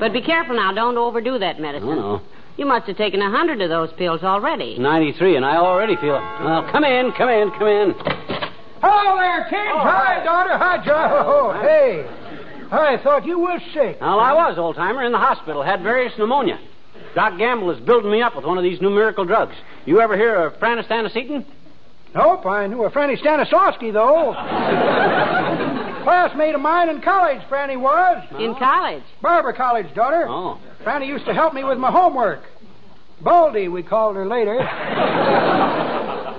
But 0.00 0.12
be 0.12 0.22
careful 0.22 0.56
now. 0.56 0.72
Don't 0.72 0.96
overdo 0.96 1.38
that 1.38 1.56
oh, 1.58 1.62
medicine. 1.62 1.88
Oh, 1.90 2.16
no. 2.16 2.22
You 2.56 2.66
must 2.66 2.86
have 2.86 2.96
taken 2.96 3.20
a 3.20 3.30
hundred 3.30 3.60
of 3.60 3.68
those 3.68 3.92
pills 3.98 4.22
already. 4.22 4.78
93, 4.78 5.36
and 5.36 5.44
I 5.44 5.56
already 5.56 5.96
feel 5.96 6.16
it. 6.16 6.44
Well, 6.44 6.68
come 6.72 6.84
in, 6.84 7.12
come 7.12 7.28
in, 7.28 7.50
come 7.50 7.68
in. 7.68 7.94
Hello 8.80 9.18
there, 9.18 9.44
kids. 9.50 9.72
Oh, 9.74 9.80
hi, 9.80 10.24
daughter. 10.24 10.56
Hi, 10.56 10.84
Joe. 10.84 11.24
Oh, 11.26 11.60
hey. 11.60 12.06
I 12.72 12.98
thought 13.02 13.26
you 13.26 13.38
were 13.38 13.58
sick. 13.72 13.98
Well, 14.00 14.18
I 14.18 14.32
was, 14.32 14.58
old 14.58 14.76
timer, 14.76 15.04
in 15.04 15.12
the 15.12 15.18
hospital. 15.18 15.62
Had 15.62 15.82
various 15.82 16.12
pneumonia. 16.18 16.58
Doc 17.14 17.38
Gamble 17.38 17.70
is 17.70 17.80
building 17.80 18.10
me 18.10 18.22
up 18.22 18.34
with 18.36 18.44
one 18.44 18.58
of 18.58 18.64
these 18.64 18.80
new 18.80 18.90
miracle 18.90 19.24
drugs. 19.24 19.54
You 19.86 20.00
ever 20.00 20.16
hear 20.16 20.34
of 20.46 20.54
Franastanacetin? 20.54 21.44
Nope, 22.14 22.46
I 22.46 22.66
knew 22.68 22.84
a 22.84 22.90
Franny 22.90 23.20
Stanislavski, 23.20 23.92
though. 23.92 24.32
Classmate 26.04 26.54
of 26.54 26.60
mine 26.60 26.88
in 26.88 27.00
college, 27.02 27.42
Franny 27.50 27.80
was. 27.80 28.24
In 28.38 28.54
college. 28.54 29.02
Barber 29.20 29.52
College, 29.52 29.92
daughter. 29.94 30.26
Oh. 30.28 30.60
Franny 30.84 31.08
used 31.08 31.24
to 31.26 31.34
help 31.34 31.54
me 31.54 31.64
with 31.64 31.78
my 31.78 31.90
homework. 31.90 32.44
Baldy, 33.20 33.68
we 33.68 33.82
called 33.82 34.14
her 34.16 34.26
later. 34.26 34.56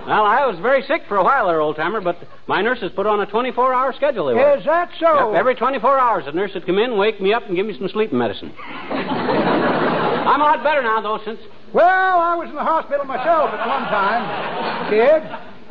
Well, 0.05 0.23
I 0.23 0.45
was 0.45 0.59
very 0.61 0.83
sick 0.83 1.01
for 1.07 1.17
a 1.17 1.23
while 1.23 1.47
there, 1.47 1.59
old 1.59 1.77
timer, 1.77 1.99
but 1.99 2.17
my 2.45 2.61
nurses 2.61 2.91
put 2.95 3.07
on 3.07 3.21
a 3.21 3.25
24 3.25 3.73
hour 3.73 3.91
schedule. 3.93 4.27
They 4.27 4.35
were. 4.35 4.57
Is 4.57 4.65
that 4.65 4.91
so? 4.99 5.31
Yep, 5.31 5.39
every 5.39 5.55
24 5.55 5.99
hours, 5.99 6.25
the 6.25 6.31
nurse 6.31 6.51
would 6.53 6.65
come 6.67 6.77
in, 6.77 6.95
wake 6.95 7.19
me 7.19 7.33
up, 7.33 7.47
and 7.47 7.55
give 7.55 7.65
me 7.65 7.75
some 7.75 7.89
sleeping 7.89 8.19
medicine. 8.19 8.53
I'm 10.25 10.41
a 10.41 10.43
lot 10.43 10.63
better 10.63 10.81
now, 10.81 11.01
though, 11.01 11.19
since. 11.23 11.39
Well, 11.73 11.88
I 11.88 12.35
was 12.35 12.49
in 12.49 12.55
the 12.55 12.63
hospital 12.63 13.05
myself 13.05 13.51
at 13.51 13.67
one 13.67 13.83
time, 13.89 14.89
kid. 14.89 15.23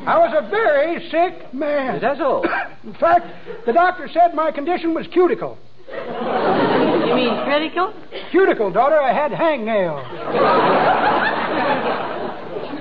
I 0.07 0.19
was 0.19 0.33
a 0.37 0.43
very 0.51 1.09
sick 1.11 1.53
man. 1.55 1.97
Is 1.97 2.03
that 2.03 2.19
so? 2.19 2.45
In 2.85 2.95
fact, 2.95 3.27
the 3.67 3.73
doctor 3.73 4.09
said 4.13 4.35
my 4.35 4.51
condition 4.53 4.95
was 4.95 5.07
cuticle. 5.09 5.59
You 5.89 7.07
You 7.09 7.15
mean 7.15 7.35
critical? 7.45 7.93
Cuticle, 8.31 8.71
daughter. 8.71 9.01
I 9.01 9.13
had 9.13 9.33
hangnail. 9.33 10.03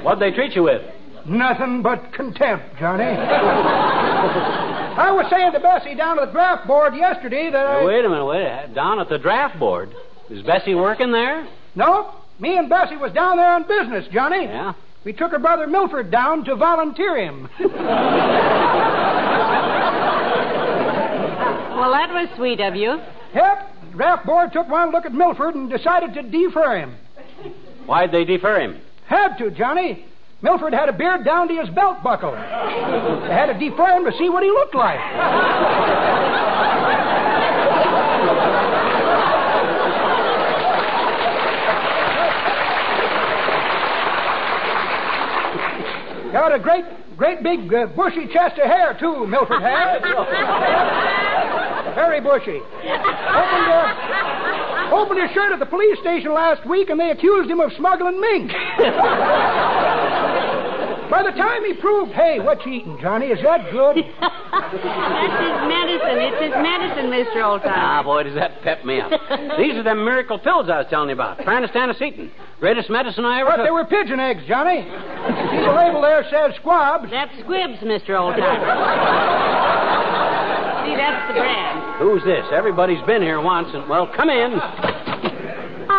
What'd 0.03 0.21
they 0.21 0.31
treat 0.35 0.53
you 0.55 0.63
with? 0.63 0.81
Nothing 1.25 1.81
but 1.81 2.11
contempt, 2.13 2.77
Johnny. 2.79 3.03
I 3.05 5.11
was 5.11 5.25
saying 5.29 5.53
to 5.53 5.59
Bessie 5.59 5.95
down 5.95 6.19
at 6.19 6.27
the 6.27 6.31
draft 6.33 6.67
board 6.67 6.95
yesterday 6.95 7.49
that 7.51 7.65
I. 7.65 7.79
Hey, 7.79 7.85
wait 7.85 8.05
a 8.05 8.09
minute, 8.09 8.25
wait 8.25 8.41
a 8.41 8.43
minute. 8.43 8.75
Down 8.75 8.99
at 8.99 9.09
the 9.09 9.17
draft 9.17 9.57
board. 9.59 9.93
Is 10.29 10.43
Bessie 10.43 10.75
working 10.75 11.11
there? 11.11 11.47
No, 11.75 12.13
me 12.39 12.57
and 12.57 12.69
Bessie 12.69 12.97
was 12.97 13.11
down 13.13 13.37
there 13.37 13.51
on 13.53 13.63
business, 13.67 14.05
Johnny. 14.11 14.45
Yeah? 14.45 14.73
We 15.05 15.13
took 15.13 15.31
her 15.31 15.39
brother 15.39 15.67
Milford 15.67 16.11
down 16.11 16.43
to 16.45 16.55
volunteer 16.55 17.17
him. 17.17 17.49
Uh, 21.43 21.75
well, 21.75 21.91
that 21.91 22.09
was 22.13 22.29
sweet 22.37 22.61
of 22.61 22.75
you. 22.75 22.97
Yep, 23.35 23.75
the 23.91 23.97
draft 23.97 24.25
board 24.25 24.53
took 24.53 24.69
one 24.69 24.91
look 24.91 25.05
at 25.05 25.13
Milford 25.13 25.55
and 25.55 25.69
decided 25.69 26.13
to 26.13 26.21
defer 26.21 26.77
him. 26.77 26.95
Why'd 27.85 28.11
they 28.11 28.23
defer 28.23 28.61
him? 28.61 28.79
Had 29.07 29.37
to, 29.39 29.51
Johnny. 29.51 30.05
Milford 30.41 30.73
had 30.73 30.89
a 30.89 30.93
beard 30.93 31.25
down 31.25 31.47
to 31.49 31.55
his 31.55 31.69
belt 31.69 32.01
buckle. 32.03 32.31
They 32.31 32.37
had 32.37 33.47
to 33.47 33.59
defer 33.59 33.97
him 33.97 34.05
to 34.05 34.17
see 34.17 34.29
what 34.29 34.43
he 34.43 34.49
looked 34.49 34.75
like. 34.75 34.99
Got 46.33 46.55
a 46.55 46.57
great, 46.57 46.83
great 47.15 47.43
big 47.43 47.71
uh, 47.71 47.85
bushy 47.95 48.25
chest 48.33 48.57
of 48.57 48.65
hair, 48.65 48.97
too, 48.99 49.27
Milford 49.27 49.61
had. 49.61 50.01
Very 51.93 52.19
bushy. 52.21 52.57
Opened, 52.57 53.67
uh, 53.69 54.89
opened 54.97 55.21
his 55.21 55.29
shirt 55.31 55.53
at 55.53 55.59
the 55.59 55.67
police 55.67 55.99
station 55.99 56.33
last 56.33 56.65
week, 56.67 56.89
and 56.89 56.99
they 56.99 57.11
accused 57.11 57.51
him 57.51 57.59
of 57.59 57.71
smuggling 57.77 58.19
mink. 58.19 58.51
By 61.23 61.31
the 61.31 61.37
time 61.37 61.63
he 61.63 61.73
proved, 61.73 62.11
hey, 62.11 62.39
what 62.39 62.65
you 62.65 62.73
eating, 62.73 62.97
Johnny? 63.01 63.27
Is 63.27 63.41
that 63.43 63.71
good? 63.71 63.95
That's 64.19 64.75
his 64.75 65.55
medicine. 65.71 66.19
It's 66.19 66.41
his 66.43 66.51
medicine, 66.59 67.07
Mr. 67.07 67.39
Old 67.47 67.61
Time. 67.61 67.71
Ah, 67.73 68.03
boy, 68.03 68.23
does 68.23 68.35
that 68.35 68.61
pep 68.61 68.83
me 68.83 68.99
up. 68.99 69.09
These 69.57 69.75
are 69.79 69.83
them 69.83 70.03
miracle 70.03 70.37
pills 70.37 70.67
I 70.69 70.79
was 70.79 70.87
telling 70.89 71.07
you 71.07 71.15
about. 71.15 71.37
Pranastanesetin. 71.39 72.29
Greatest 72.59 72.89
medicine 72.89 73.23
I 73.23 73.39
ever 73.39 73.51
But 73.51 73.55
took. 73.57 73.65
they 73.67 73.71
were 73.71 73.85
pigeon 73.85 74.19
eggs, 74.19 74.43
Johnny. 74.47 74.81
See, 74.83 75.59
the 75.63 75.71
label 75.71 76.01
there 76.01 76.25
says 76.29 76.55
squabs. 76.59 77.09
That's 77.09 77.31
squibs, 77.39 77.79
Mr. 77.79 78.19
Oldtimer. 78.19 78.43
See, 80.83 80.95
that's 80.99 81.23
the 81.31 81.39
brand. 81.39 81.99
Who's 82.03 82.23
this? 82.25 82.43
Everybody's 82.51 83.01
been 83.07 83.21
here 83.21 83.39
once, 83.39 83.69
and, 83.73 83.87
well, 83.87 84.11
come 84.13 84.29
in. 84.29 84.59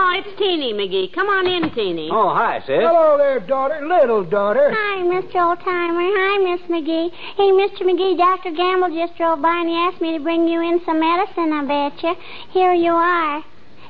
Oh, 0.07 0.13
it's 0.21 0.39
Teeny 0.39 0.75
McGee. 0.75 1.15
Come 1.15 1.29
on 1.29 1.47
in, 1.49 1.73
Teeny. 1.75 2.11
Oh, 2.13 2.29
hi, 2.29 2.61
sis. 2.61 2.77
Hello 2.77 3.17
there, 3.17 3.41
daughter. 3.41 3.81
Little 3.89 4.23
daughter. 4.23 4.69
Hi, 4.71 5.01
Mr. 5.01 5.41
Oldtimer. 5.41 6.05
Hi, 6.13 6.37
Miss 6.45 6.61
McGee. 6.69 7.09
Hey, 7.11 7.49
Mr. 7.57 7.89
McGee, 7.89 8.13
Dr. 8.19 8.51
Gamble 8.53 8.93
just 8.95 9.17
drove 9.17 9.41
by 9.41 9.57
and 9.65 9.69
he 9.69 9.75
asked 9.75 10.03
me 10.03 10.13
to 10.13 10.23
bring 10.23 10.47
you 10.47 10.61
in 10.61 10.83
some 10.85 11.01
medicine, 11.01 11.51
I 11.57 11.65
bet 11.65 12.03
you. 12.03 12.15
Here 12.51 12.75
you 12.75 12.93
are. 12.93 13.43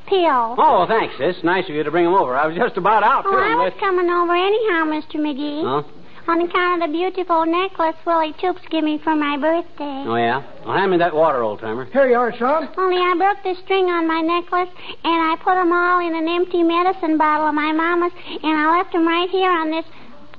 Pills. 0.07 0.55
Oh, 0.61 0.85
thanks, 0.87 1.16
sis. 1.18 1.42
Nice 1.42 1.64
of 1.68 1.74
you 1.74 1.83
to 1.83 1.90
bring 1.90 2.07
him 2.07 2.14
over. 2.14 2.37
I 2.37 2.46
was 2.46 2.55
just 2.55 2.77
about 2.77 3.03
out, 3.03 3.24
Oh. 3.27 3.35
I 3.35 3.57
was 3.57 3.72
with- 3.72 3.81
coming 3.81 4.09
over 4.09 4.37
anyhow, 4.37 4.85
Mr. 4.87 5.16
McGee. 5.18 5.64
Huh? 5.66 5.83
On 6.27 6.41
account 6.41 6.83
of 6.83 6.89
the 6.89 6.93
beautiful 6.93 7.45
necklace 7.45 7.97
Willie 8.07 8.35
Toops 8.41 8.63
gave 8.71 8.83
me 8.83 8.99
for 9.05 9.15
my 9.15 9.37
birthday. 9.37 10.05
Oh, 10.09 10.17
yeah? 10.17 10.43
Well, 10.65 10.75
hand 10.77 10.91
me 10.91 10.97
that 10.99 11.15
water, 11.15 11.43
old 11.43 11.61
timer. 11.61 11.85
Here 11.85 12.09
you 12.09 12.17
are, 12.17 12.33
son. 12.39 12.71
Only 12.79 12.97
I 12.97 13.15
broke 13.17 13.43
the 13.45 13.55
string 13.63 13.87
on 13.87 14.09
my 14.09 14.23
necklace, 14.23 14.71
and 15.05 15.21
I 15.21 15.37
put 15.37 15.55
put 15.55 15.61
'em 15.61 15.73
all 15.73 16.01
in 16.01 16.15
an 16.17 16.27
empty 16.27 16.63
medicine 16.63 17.19
bottle 17.19 17.47
of 17.47 17.55
my 17.55 17.73
mama's, 17.73 18.13
and 18.43 18.57
I 18.57 18.79
left 18.79 18.85
left 18.85 18.95
'em 18.95 19.07
right 19.07 19.29
here 19.31 19.51
on 19.51 19.71
this. 19.71 19.85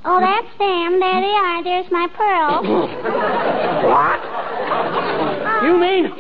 Oh, 0.04 0.19
that's 0.19 0.58
them. 0.58 1.00
There 1.00 1.21
they 1.21 1.34
are. 1.34 1.63
There's 1.63 1.91
my 1.91 2.08
pearls. 2.08 2.65
What? 3.86 4.19
You 5.63 5.78
mean? 5.78 6.12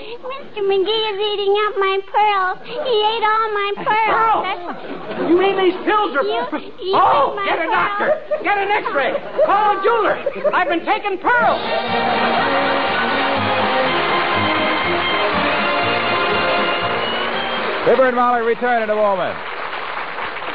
Mr. 0.55 0.63
McGee 0.63 1.11
is 1.11 1.19
eating 1.19 1.53
up 1.67 1.75
my 1.77 1.99
pearls. 2.07 2.59
He 2.63 2.71
ate 2.71 3.23
all 3.27 3.51
my 3.51 3.73
pearls. 3.83 4.43
That's... 4.47 5.29
You 5.29 5.37
mean 5.37 5.57
these 5.59 5.75
pills 5.83 6.15
are... 6.15 6.23
You- 6.23 6.71
you 6.79 6.93
oh, 6.95 7.35
get 7.45 7.59
a 7.59 7.63
pearls. 7.63 7.71
doctor. 7.71 8.07
Get 8.41 8.57
an 8.57 8.71
x-ray. 8.71 9.11
Call 9.45 9.77
a 9.77 9.83
jeweler. 9.83 10.15
I've 10.55 10.69
been 10.69 10.85
taking 10.85 11.17
pearls. 11.19 11.59
Fibber 17.85 18.07
and 18.07 18.15
Molly 18.15 18.41
return 18.41 18.83
in 18.83 18.89
a 18.89 18.95
moment. 18.95 19.37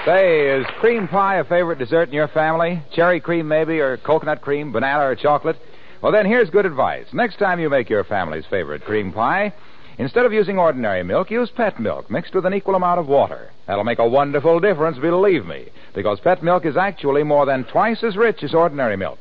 Say, 0.06 0.48
is 0.48 0.66
cream 0.80 1.08
pie 1.08 1.40
a 1.40 1.44
favorite 1.44 1.78
dessert 1.78 2.08
in 2.08 2.14
your 2.14 2.28
family? 2.28 2.82
Cherry 2.94 3.20
cream, 3.20 3.46
maybe, 3.46 3.80
or 3.80 3.98
coconut 3.98 4.40
cream, 4.40 4.72
banana, 4.72 5.04
or 5.04 5.14
chocolate? 5.14 5.56
Well, 6.02 6.10
then 6.10 6.24
here's 6.24 6.48
good 6.48 6.64
advice. 6.64 7.04
Next 7.12 7.38
time 7.38 7.60
you 7.60 7.68
make 7.68 7.90
your 7.90 8.04
family's 8.04 8.46
favorite 8.48 8.82
cream 8.84 9.12
pie, 9.12 9.52
instead 10.00 10.24
of 10.24 10.32
using 10.32 10.58
ordinary 10.58 11.02
milk, 11.02 11.30
use 11.30 11.50
pet 11.50 11.78
milk 11.78 12.10
mixed 12.10 12.34
with 12.34 12.46
an 12.46 12.54
equal 12.54 12.74
amount 12.74 12.98
of 12.98 13.06
water. 13.06 13.50
That'll 13.66 13.84
make 13.84 13.98
a 13.98 14.08
wonderful 14.08 14.58
difference, 14.58 14.98
believe 14.98 15.46
me, 15.46 15.68
because 15.94 16.18
pet 16.20 16.42
milk 16.42 16.64
is 16.64 16.76
actually 16.76 17.22
more 17.22 17.46
than 17.46 17.64
twice 17.64 18.02
as 18.02 18.16
rich 18.16 18.42
as 18.42 18.54
ordinary 18.54 18.96
milk. 18.96 19.18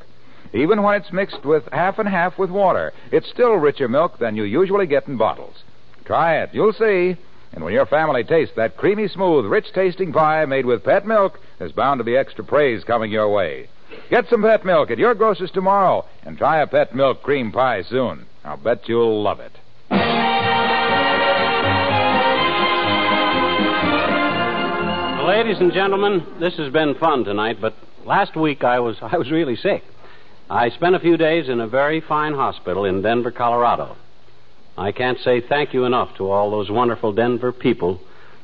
Even 0.53 0.81
when 0.81 0.95
it's 0.95 1.11
mixed 1.11 1.45
with 1.45 1.67
half 1.71 1.99
and 1.99 2.09
half 2.09 2.39
with 2.39 2.49
water, 2.49 2.93
it's 3.11 3.29
still 3.29 3.53
richer 3.55 3.87
milk 3.87 4.17
than 4.17 4.35
you 4.35 4.43
usually 4.43 4.87
get 4.87 5.07
in 5.07 5.17
bottles. 5.17 5.63
Try 6.05 6.37
it. 6.37 6.49
You'll 6.53 6.73
see. 6.73 7.17
And 7.51 7.63
when 7.63 7.73
your 7.73 7.85
family 7.85 8.23
tastes 8.23 8.55
that 8.55 8.77
creamy, 8.77 9.07
smooth, 9.07 9.45
rich 9.45 9.71
tasting 9.73 10.13
pie 10.13 10.45
made 10.45 10.65
with 10.65 10.83
pet 10.83 11.05
milk, 11.05 11.39
there's 11.57 11.71
bound 11.71 11.99
to 11.99 12.03
be 12.03 12.17
extra 12.17 12.43
praise 12.43 12.83
coming 12.83 13.11
your 13.11 13.29
way. 13.29 13.69
Get 14.09 14.27
some 14.29 14.43
pet 14.43 14.65
milk 14.65 14.91
at 14.91 14.97
your 14.97 15.15
grocer's 15.15 15.51
tomorrow 15.51 16.05
and 16.23 16.37
try 16.37 16.61
a 16.61 16.67
pet 16.67 16.95
milk 16.95 17.21
cream 17.21 17.51
pie 17.51 17.83
soon. 17.83 18.25
I'll 18.43 18.57
bet 18.57 18.87
you'll 18.87 19.21
love 19.21 19.39
it. 19.39 19.51
Ladies 25.49 25.63
and 25.63 25.73
gentlemen, 25.73 26.23
this 26.39 26.55
has 26.57 26.71
been 26.71 26.93
fun 26.99 27.23
tonight, 27.23 27.57
but 27.59 27.73
last 28.05 28.35
week 28.35 28.63
I 28.63 28.79
was 28.79 28.97
I 29.01 29.17
was 29.17 29.31
really 29.31 29.55
sick. 29.55 29.81
I 30.47 30.69
spent 30.69 30.93
a 30.93 30.99
few 30.99 31.17
days 31.17 31.49
in 31.49 31.59
a 31.59 31.67
very 31.67 32.01
fine 32.01 32.35
hospital 32.35 32.85
in 32.85 33.01
Denver, 33.01 33.31
Colorado. 33.31 33.97
I 34.77 34.91
can't 34.91 35.17
say 35.21 35.41
thank 35.41 35.73
you 35.73 35.85
enough 35.85 36.15
to 36.17 36.29
all 36.29 36.51
those 36.51 36.69
wonderful 36.69 37.13
Denver 37.13 37.51
people 37.51 37.99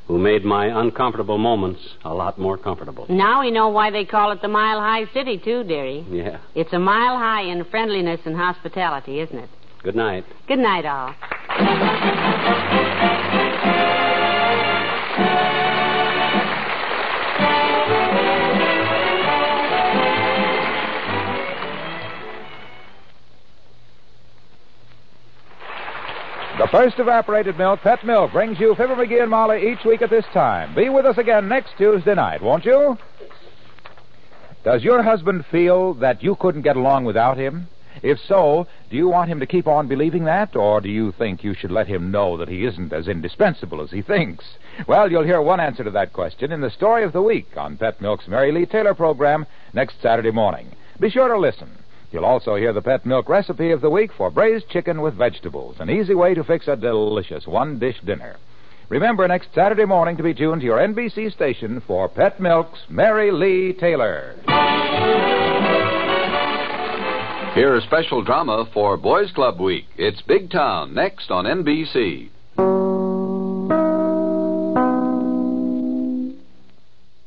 who 0.08 0.18
made 0.18 0.44
my 0.44 0.82
uncomfortable 0.82 1.38
moments 1.38 1.80
a 2.04 2.12
lot 2.12 2.40
more 2.40 2.58
comfortable. 2.58 3.06
Now 3.08 3.42
we 3.42 3.52
know 3.52 3.70
why 3.70 3.92
they 3.92 4.06
call 4.06 4.32
it 4.32 4.42
the 4.42 4.48
Mile 4.48 4.80
High 4.80 5.06
City, 5.14 5.38
too, 5.38 5.64
dearie. 5.64 6.04
Yeah. 6.10 6.40
It's 6.56 6.74
a 6.74 6.80
mile 6.80 7.20
high 7.20 7.44
in 7.44 7.64
friendliness 7.66 8.22
and 8.26 8.36
hospitality, 8.36 9.20
isn't 9.20 9.38
it? 9.38 9.50
Good 9.84 9.96
night. 9.96 10.26
Good 10.48 10.58
night, 10.58 10.88
all. 10.88 11.14
The 26.58 26.68
first 26.72 27.00
evaporated 27.00 27.58
milk, 27.58 27.82
Pet 27.82 28.06
Milk, 28.06 28.32
brings 28.32 28.62
you 28.62 28.76
Fibber 28.76 28.96
McGee 28.96 29.22
and 29.22 29.30
Molly 29.30 29.72
each 29.74 29.84
week 29.84 30.02
at 30.02 30.10
this 30.10 30.24
time. 30.34 30.74
Be 30.74 30.88
with 30.88 31.06
us 31.06 31.18
again 31.18 31.50
next 31.50 31.74
Tuesday 31.78 32.16
night, 32.16 32.42
won't 32.42 32.64
you? 32.64 32.98
Does 34.64 34.82
your 34.82 35.04
husband 35.04 35.46
feel 35.52 35.96
that 35.96 36.24
you 36.24 36.36
couldn't 36.36 36.62
get 36.62 36.78
along 36.78 37.04
without 37.04 37.38
him? 37.38 37.68
If 38.02 38.20
so, 38.26 38.68
do 38.90 38.96
you 38.96 39.10
want 39.10 39.30
him 39.30 39.42
to 39.42 39.46
keep 39.46 39.68
on 39.68 39.90
believing 39.90 40.24
that, 40.26 40.56
or 40.56 40.80
do 40.80 40.88
you 40.88 41.12
think 41.12 41.44
you 41.44 41.54
should 41.54 41.72
let 41.72 41.88
him 41.88 42.10
know 42.10 42.38
that 42.38 42.48
he 42.48 42.66
isn't 42.66 42.94
as 42.94 43.10
indispensable 43.10 43.82
as 43.82 43.92
he 43.92 44.02
thinks? 44.02 44.46
Well, 44.88 45.12
you'll 45.12 45.24
hear 45.26 45.42
one 45.42 45.60
answer 45.60 45.84
to 45.84 45.92
that 45.92 46.14
question 46.14 46.54
in 46.54 46.62
the 46.62 46.72
story 46.72 47.04
of 47.04 47.12
the 47.12 47.22
week 47.22 47.58
on 47.58 47.76
Pet 47.78 48.00
Milk's 48.00 48.30
Mary 48.30 48.54
Lee 48.54 48.66
Taylor 48.66 48.94
program 48.94 49.46
next 49.74 50.02
Saturday 50.02 50.32
morning. 50.32 50.72
Be 51.02 51.10
sure 51.10 51.28
to 51.28 51.38
listen. 51.38 51.70
You'll 52.12 52.26
also 52.26 52.56
hear 52.56 52.74
the 52.74 52.82
Pet 52.82 53.06
Milk 53.06 53.30
recipe 53.30 53.72
of 53.72 53.82
the 53.82 53.90
week 53.90 54.12
for 54.18 54.30
braised 54.30 54.70
chicken 54.70 55.02
with 55.02 55.16
vegetables, 55.16 55.78
an 55.80 55.90
easy 55.90 56.14
way 56.14 56.34
to 56.34 56.44
fix 56.44 56.68
a 56.68 56.76
delicious 56.76 57.46
one 57.48 57.80
dish 57.80 58.00
dinner. 58.06 58.38
Remember 58.90 59.28
next 59.28 59.50
Saturday 59.54 59.86
morning 59.86 60.16
to 60.18 60.24
be 60.24 60.34
tuned 60.34 60.62
to 60.62 60.66
your 60.66 60.78
NBC 60.78 61.34
station 61.34 61.82
for 61.88 62.08
Pet 62.08 62.40
Milk's 62.40 62.80
Mary 62.90 63.32
Lee 63.32 63.74
Taylor. 63.74 64.36
Hear 67.56 67.76
a 67.76 67.82
special 67.82 68.22
drama 68.22 68.70
for 68.74 68.98
Boys 68.98 69.32
Club 69.32 69.60
Week. 69.60 69.86
It's 69.98 70.22
Big 70.22 70.52
Town 70.52 70.94
next 70.94 71.32
on 71.32 71.46
NBC. 71.46 72.30